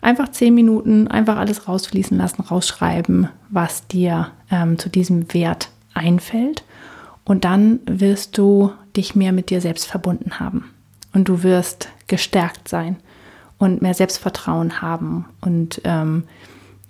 Einfach 0.00 0.28
zehn 0.30 0.54
Minuten, 0.54 1.08
einfach 1.08 1.38
alles 1.38 1.66
rausfließen 1.66 2.16
lassen, 2.16 2.42
rausschreiben, 2.42 3.28
was 3.48 3.86
dir 3.86 4.30
ähm, 4.50 4.78
zu 4.78 4.88
diesem 4.88 5.32
Wert 5.32 5.70
einfällt 5.94 6.64
und 7.24 7.44
dann 7.44 7.80
wirst 7.86 8.36
du 8.36 8.72
dich 8.96 9.14
mehr 9.14 9.32
mit 9.32 9.50
dir 9.50 9.60
selbst 9.60 9.86
verbunden 9.86 10.38
haben. 10.38 10.70
Und 11.12 11.28
du 11.28 11.42
wirst 11.42 11.88
gestärkt 12.06 12.68
sein 12.68 12.96
und 13.56 13.82
mehr 13.82 13.94
Selbstvertrauen 13.94 14.82
haben. 14.82 15.26
Und 15.40 15.80
ähm, 15.84 16.24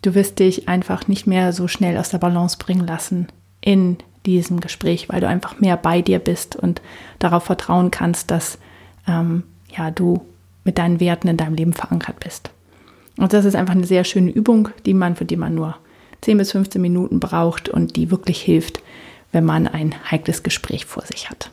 du 0.03 0.15
wirst 0.15 0.39
dich 0.39 0.69
einfach 0.69 1.07
nicht 1.09 1.27
mehr 1.27 1.53
so 1.53 1.69
schnell 1.69 1.97
aus 1.99 2.09
der 2.09 2.19
Balance 2.19 2.59
bringen 2.59 2.87
lassen 2.87 3.29
in 3.65 3.97
diesem 4.27 4.61
Gespräch, 4.61 5.09
weil 5.09 5.21
du 5.21 5.29
einfach 5.29 5.59
mehr 5.61 5.77
bei 5.77 6.03
dir 6.03 6.19
bist 6.19 6.57
und 6.57 6.83
darauf 7.19 7.45
vertrauen 7.45 7.91
kannst, 7.91 8.31
dass 8.31 8.59
ähm, 9.09 9.45
ja, 9.77 9.91
du 9.91 10.25
mit 10.65 10.79
deinen 10.79 11.01
Werten 11.01 11.29
in 11.29 11.37
deinem 11.37 11.55
Leben 11.55 11.73
verankert 11.73 12.21
bist. 12.21 12.51
Und 13.17 13.33
das 13.33 13.45
ist 13.45 13.55
einfach 13.55 13.75
eine 13.75 13.87
sehr 13.87 14.05
schöne 14.05 14.31
Übung, 14.31 14.71
die 14.87 14.95
man, 14.95 15.17
für 15.17 15.25
die 15.25 15.37
man 15.37 15.55
nur 15.55 15.77
10 16.23 16.39
bis 16.39 16.53
15 16.53 16.81
Minuten 16.81 17.21
braucht 17.21 17.69
und 17.69 17.97
die 17.97 18.11
wirklich 18.11 18.41
hilft, 18.41 18.81
wenn 19.33 19.45
man 19.45 19.69
ein 19.69 19.95
heikles 20.11 20.43
Gespräch 20.43 20.87
vor 20.87 21.05
sich 21.05 21.31
hat. 21.31 21.51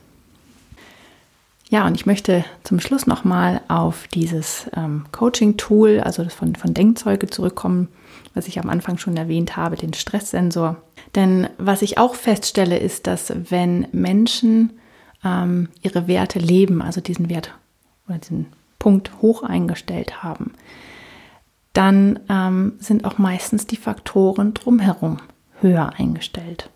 Ja, 1.69 1.87
und 1.87 1.95
ich 1.95 2.05
möchte 2.05 2.43
zum 2.63 2.79
Schluss 2.79 3.07
nochmal 3.07 3.61
auf 3.67 4.07
dieses 4.07 4.69
ähm, 4.75 5.05
Coaching-Tool, 5.11 6.01
also 6.01 6.23
das 6.23 6.33
von, 6.33 6.55
von 6.55 6.73
Denkzeuge 6.73 7.27
zurückkommen, 7.27 7.87
was 8.33 8.47
ich 8.47 8.59
am 8.59 8.69
Anfang 8.69 8.97
schon 8.97 9.17
erwähnt 9.17 9.57
habe, 9.57 9.75
den 9.75 9.93
Stresssensor. 9.93 10.81
Denn 11.15 11.49
was 11.57 11.81
ich 11.81 11.97
auch 11.97 12.15
feststelle, 12.15 12.77
ist, 12.77 13.07
dass 13.07 13.33
wenn 13.49 13.87
Menschen 13.91 14.73
ähm, 15.23 15.69
ihre 15.81 16.07
Werte 16.07 16.39
leben, 16.39 16.81
also 16.81 17.01
diesen 17.01 17.29
Wert 17.29 17.53
oder 18.07 18.17
diesen 18.17 18.47
Punkt 18.79 19.21
hoch 19.21 19.43
eingestellt 19.43 20.23
haben, 20.23 20.53
dann 21.73 22.19
ähm, 22.29 22.73
sind 22.79 23.05
auch 23.05 23.17
meistens 23.17 23.67
die 23.67 23.77
Faktoren 23.77 24.53
drumherum 24.53 25.17
höher 25.61 25.93
eingestellt. 25.97 26.69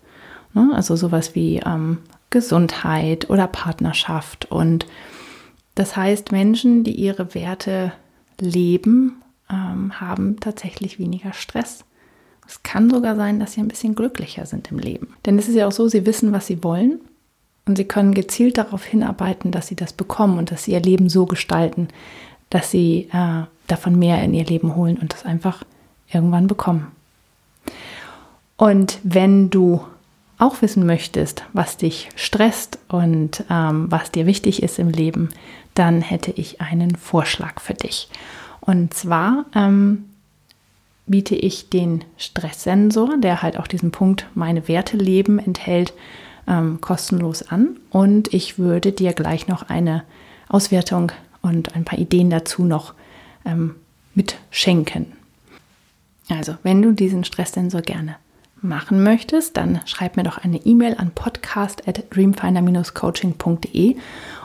Ne? 0.54 0.70
Also 0.74 0.96
sowas 0.96 1.34
wie 1.34 1.58
ähm, 1.58 1.98
Gesundheit 2.30 3.28
oder 3.28 3.46
Partnerschaft. 3.46 4.50
Und 4.50 4.86
das 5.74 5.96
heißt, 5.96 6.32
Menschen, 6.32 6.84
die 6.84 6.94
ihre 6.94 7.34
Werte 7.34 7.92
leben, 8.40 9.22
ähm, 9.50 10.00
haben 10.00 10.38
tatsächlich 10.40 10.98
weniger 10.98 11.32
Stress. 11.32 11.84
Es 12.46 12.62
kann 12.62 12.90
sogar 12.90 13.16
sein, 13.16 13.40
dass 13.40 13.52
sie 13.52 13.60
ein 13.60 13.68
bisschen 13.68 13.94
glücklicher 13.94 14.46
sind 14.46 14.70
im 14.70 14.78
Leben. 14.78 15.14
Denn 15.24 15.38
es 15.38 15.48
ist 15.48 15.56
ja 15.56 15.66
auch 15.66 15.72
so, 15.72 15.88
sie 15.88 16.06
wissen, 16.06 16.32
was 16.32 16.46
sie 16.46 16.62
wollen 16.62 17.00
und 17.66 17.76
sie 17.76 17.84
können 17.84 18.14
gezielt 18.14 18.58
darauf 18.58 18.84
hinarbeiten, 18.84 19.50
dass 19.50 19.66
sie 19.66 19.76
das 19.76 19.92
bekommen 19.92 20.38
und 20.38 20.50
dass 20.50 20.64
sie 20.64 20.72
ihr 20.72 20.80
Leben 20.80 21.08
so 21.08 21.26
gestalten, 21.26 21.88
dass 22.50 22.70
sie 22.70 23.08
äh, 23.12 23.42
davon 23.66 23.98
mehr 23.98 24.22
in 24.22 24.34
ihr 24.34 24.44
Leben 24.44 24.76
holen 24.76 24.96
und 24.96 25.12
das 25.12 25.24
einfach 25.24 25.64
irgendwann 26.12 26.46
bekommen. 26.46 26.92
Und 28.56 28.98
wenn 29.02 29.50
du 29.50 29.80
auch 30.38 30.62
wissen 30.62 30.86
möchtest, 30.86 31.44
was 31.52 31.76
dich 31.76 32.10
stresst 32.14 32.78
und 32.88 33.44
ähm, 33.50 33.90
was 33.90 34.12
dir 34.12 34.26
wichtig 34.26 34.62
ist 34.62 34.78
im 34.78 34.90
Leben, 34.90 35.30
dann 35.74 36.00
hätte 36.02 36.30
ich 36.30 36.60
einen 36.60 36.94
Vorschlag 36.96 37.60
für 37.60 37.74
dich. 37.74 38.08
Und 38.66 38.92
zwar 38.92 39.46
ähm, 39.54 40.04
biete 41.06 41.36
ich 41.36 41.70
den 41.70 42.04
Stresssensor, 42.18 43.16
der 43.16 43.42
halt 43.42 43.58
auch 43.58 43.68
diesen 43.68 43.92
Punkt 43.92 44.26
meine 44.34 44.68
Werte 44.68 44.96
leben 44.96 45.38
enthält, 45.38 45.94
ähm, 46.48 46.80
kostenlos 46.80 47.42
an. 47.48 47.76
Und 47.90 48.34
ich 48.34 48.58
würde 48.58 48.92
dir 48.92 49.12
gleich 49.12 49.46
noch 49.46 49.68
eine 49.68 50.02
Auswertung 50.48 51.12
und 51.42 51.74
ein 51.74 51.84
paar 51.84 51.98
Ideen 51.98 52.28
dazu 52.28 52.64
noch 52.64 52.94
ähm, 53.44 53.76
mitschenken. 54.14 55.12
Also, 56.28 56.56
wenn 56.64 56.82
du 56.82 56.92
diesen 56.92 57.22
Stresssensor 57.22 57.82
gerne 57.82 58.16
machen 58.60 59.02
möchtest, 59.04 59.56
dann 59.56 59.80
schreib 59.86 60.16
mir 60.16 60.24
doch 60.24 60.38
eine 60.38 60.58
E-Mail 60.64 60.96
an 60.98 61.12
podcast 61.12 61.86
at 61.86 62.02
dreamfinder-coaching.de 62.10 63.96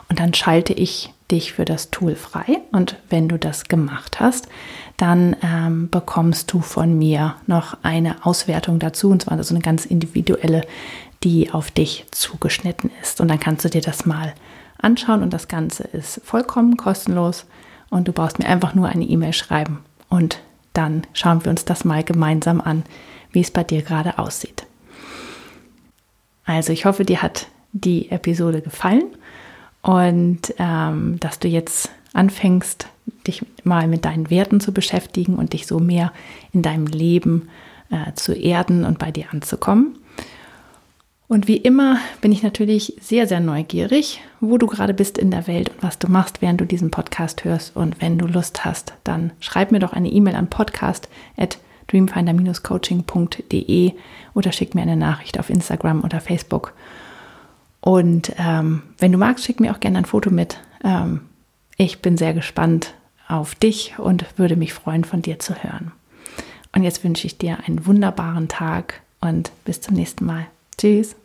und 0.08 0.20
dann 0.20 0.34
schalte 0.34 0.74
ich 0.74 1.12
dich 1.32 1.52
für 1.52 1.64
das 1.64 1.90
Tool 1.90 2.14
frei. 2.14 2.60
Und 2.70 2.96
wenn 3.10 3.28
du 3.28 3.38
das 3.38 3.64
gemacht 3.64 4.20
hast, 4.20 4.48
dann 4.96 5.34
ähm, 5.42 5.90
bekommst 5.90 6.52
du 6.52 6.60
von 6.60 6.96
mir 6.96 7.34
noch 7.48 7.76
eine 7.82 8.24
Auswertung 8.24 8.78
dazu, 8.78 9.10
und 9.10 9.22
zwar 9.22 9.42
so 9.42 9.54
eine 9.54 9.62
ganz 9.62 9.84
individuelle, 9.84 10.62
die 11.24 11.50
auf 11.50 11.72
dich 11.72 12.06
zugeschnitten 12.12 12.90
ist. 13.02 13.20
Und 13.20 13.28
dann 13.28 13.40
kannst 13.40 13.64
du 13.64 13.68
dir 13.68 13.82
das 13.82 14.06
mal 14.06 14.34
anschauen 14.78 15.22
und 15.22 15.32
das 15.32 15.48
Ganze 15.48 15.84
ist 15.84 16.20
vollkommen 16.24 16.76
kostenlos 16.76 17.46
und 17.90 18.06
du 18.06 18.12
brauchst 18.12 18.38
mir 18.38 18.46
einfach 18.46 18.74
nur 18.74 18.88
eine 18.88 19.04
E-Mail 19.04 19.32
schreiben 19.32 19.80
und 20.08 20.40
dann 20.72 21.02
schauen 21.12 21.44
wir 21.44 21.50
uns 21.50 21.64
das 21.64 21.84
mal 21.84 22.02
gemeinsam 22.02 22.60
an 22.60 22.84
wie 23.32 23.40
es 23.40 23.50
bei 23.50 23.64
dir 23.64 23.82
gerade 23.82 24.18
aussieht. 24.18 24.66
Also 26.44 26.72
ich 26.72 26.84
hoffe, 26.84 27.04
dir 27.04 27.22
hat 27.22 27.48
die 27.72 28.10
Episode 28.10 28.60
gefallen 28.60 29.04
und 29.82 30.54
ähm, 30.58 31.18
dass 31.20 31.38
du 31.38 31.48
jetzt 31.48 31.90
anfängst, 32.12 32.86
dich 33.26 33.44
mal 33.64 33.88
mit 33.88 34.04
deinen 34.04 34.30
Werten 34.30 34.60
zu 34.60 34.72
beschäftigen 34.72 35.34
und 35.34 35.52
dich 35.52 35.66
so 35.66 35.78
mehr 35.78 36.12
in 36.52 36.62
deinem 36.62 36.86
Leben 36.86 37.48
äh, 37.90 38.12
zu 38.14 38.32
erden 38.32 38.84
und 38.84 38.98
bei 38.98 39.10
dir 39.10 39.26
anzukommen. 39.32 39.98
Und 41.28 41.48
wie 41.48 41.56
immer 41.56 41.98
bin 42.20 42.30
ich 42.30 42.42
natürlich 42.42 42.94
sehr, 43.00 43.26
sehr 43.26 43.40
neugierig, 43.40 44.20
wo 44.40 44.58
du 44.58 44.66
gerade 44.66 44.92
bist 44.92 45.16
in 45.16 45.30
der 45.30 45.46
Welt 45.46 45.70
und 45.70 45.82
was 45.82 45.98
du 45.98 46.10
machst, 46.10 46.42
während 46.42 46.60
du 46.60 46.66
diesen 46.66 46.90
Podcast 46.90 47.44
hörst. 47.44 47.74
Und 47.74 48.02
wenn 48.02 48.18
du 48.18 48.26
Lust 48.26 48.66
hast, 48.66 48.92
dann 49.02 49.32
schreib 49.40 49.72
mir 49.72 49.78
doch 49.78 49.94
eine 49.94 50.10
E-Mail 50.10 50.36
an 50.36 50.50
podcast 50.50 51.08
at 51.38 51.58
dreamfinder-coaching.de 51.90 53.92
oder 54.34 54.52
schick 54.52 54.74
mir 54.74 54.82
eine 54.82 54.96
Nachricht 54.96 55.40
auf 55.40 55.48
Instagram 55.48 56.04
oder 56.04 56.20
Facebook. 56.20 56.74
Und 57.82 58.32
ähm, 58.38 58.82
wenn 58.98 59.12
du 59.12 59.18
magst, 59.18 59.44
schick 59.44 59.60
mir 59.60 59.72
auch 59.72 59.80
gerne 59.80 59.98
ein 59.98 60.04
Foto 60.04 60.30
mit. 60.30 60.58
Ähm, 60.84 61.20
ich 61.76 62.00
bin 62.00 62.16
sehr 62.16 62.32
gespannt 62.32 62.94
auf 63.28 63.54
dich 63.56 63.98
und 63.98 64.26
würde 64.38 64.56
mich 64.56 64.72
freuen, 64.72 65.04
von 65.04 65.20
dir 65.20 65.40
zu 65.40 65.54
hören. 65.62 65.92
Und 66.74 66.84
jetzt 66.84 67.04
wünsche 67.04 67.26
ich 67.26 67.38
dir 67.38 67.58
einen 67.66 67.84
wunderbaren 67.84 68.48
Tag 68.48 69.02
und 69.20 69.50
bis 69.64 69.80
zum 69.80 69.96
nächsten 69.96 70.24
Mal. 70.24 70.46
Tschüss. 70.78 71.16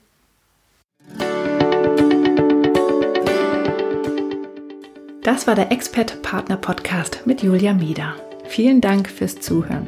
Das 5.23 5.45
war 5.45 5.55
der 5.55 5.71
Expert 5.71 6.21
Partner 6.23 6.57
Podcast 6.57 7.21
mit 7.25 7.43
Julia 7.43 7.73
Mieder. 7.73 8.15
Vielen 8.45 8.81
Dank 8.81 9.09
fürs 9.09 9.39
Zuhören. 9.39 9.87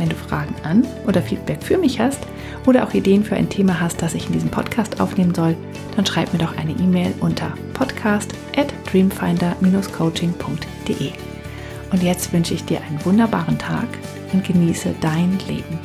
Wenn 0.00 0.08
du 0.08 0.16
Fragen 0.16 0.54
an 0.64 0.84
oder 1.06 1.20
Feedback 1.20 1.62
für 1.62 1.76
mich 1.76 2.00
hast 2.00 2.20
oder 2.66 2.84
auch 2.84 2.94
Ideen 2.94 3.22
für 3.22 3.36
ein 3.36 3.50
Thema 3.50 3.80
hast, 3.80 4.00
das 4.00 4.14
ich 4.14 4.28
in 4.28 4.32
diesem 4.32 4.50
Podcast 4.50 4.98
aufnehmen 4.98 5.34
soll, 5.34 5.54
dann 5.94 6.06
schreib 6.06 6.32
mir 6.32 6.38
doch 6.38 6.56
eine 6.56 6.72
E-Mail 6.72 7.12
unter 7.20 7.52
podcast 7.74 8.32
at 8.56 8.72
dreamfinder-coaching.de. 8.90 11.12
Und 11.92 12.02
jetzt 12.02 12.32
wünsche 12.32 12.54
ich 12.54 12.64
dir 12.64 12.80
einen 12.80 13.04
wunderbaren 13.04 13.58
Tag 13.58 13.88
und 14.32 14.42
genieße 14.42 14.94
dein 15.02 15.38
Leben. 15.46 15.78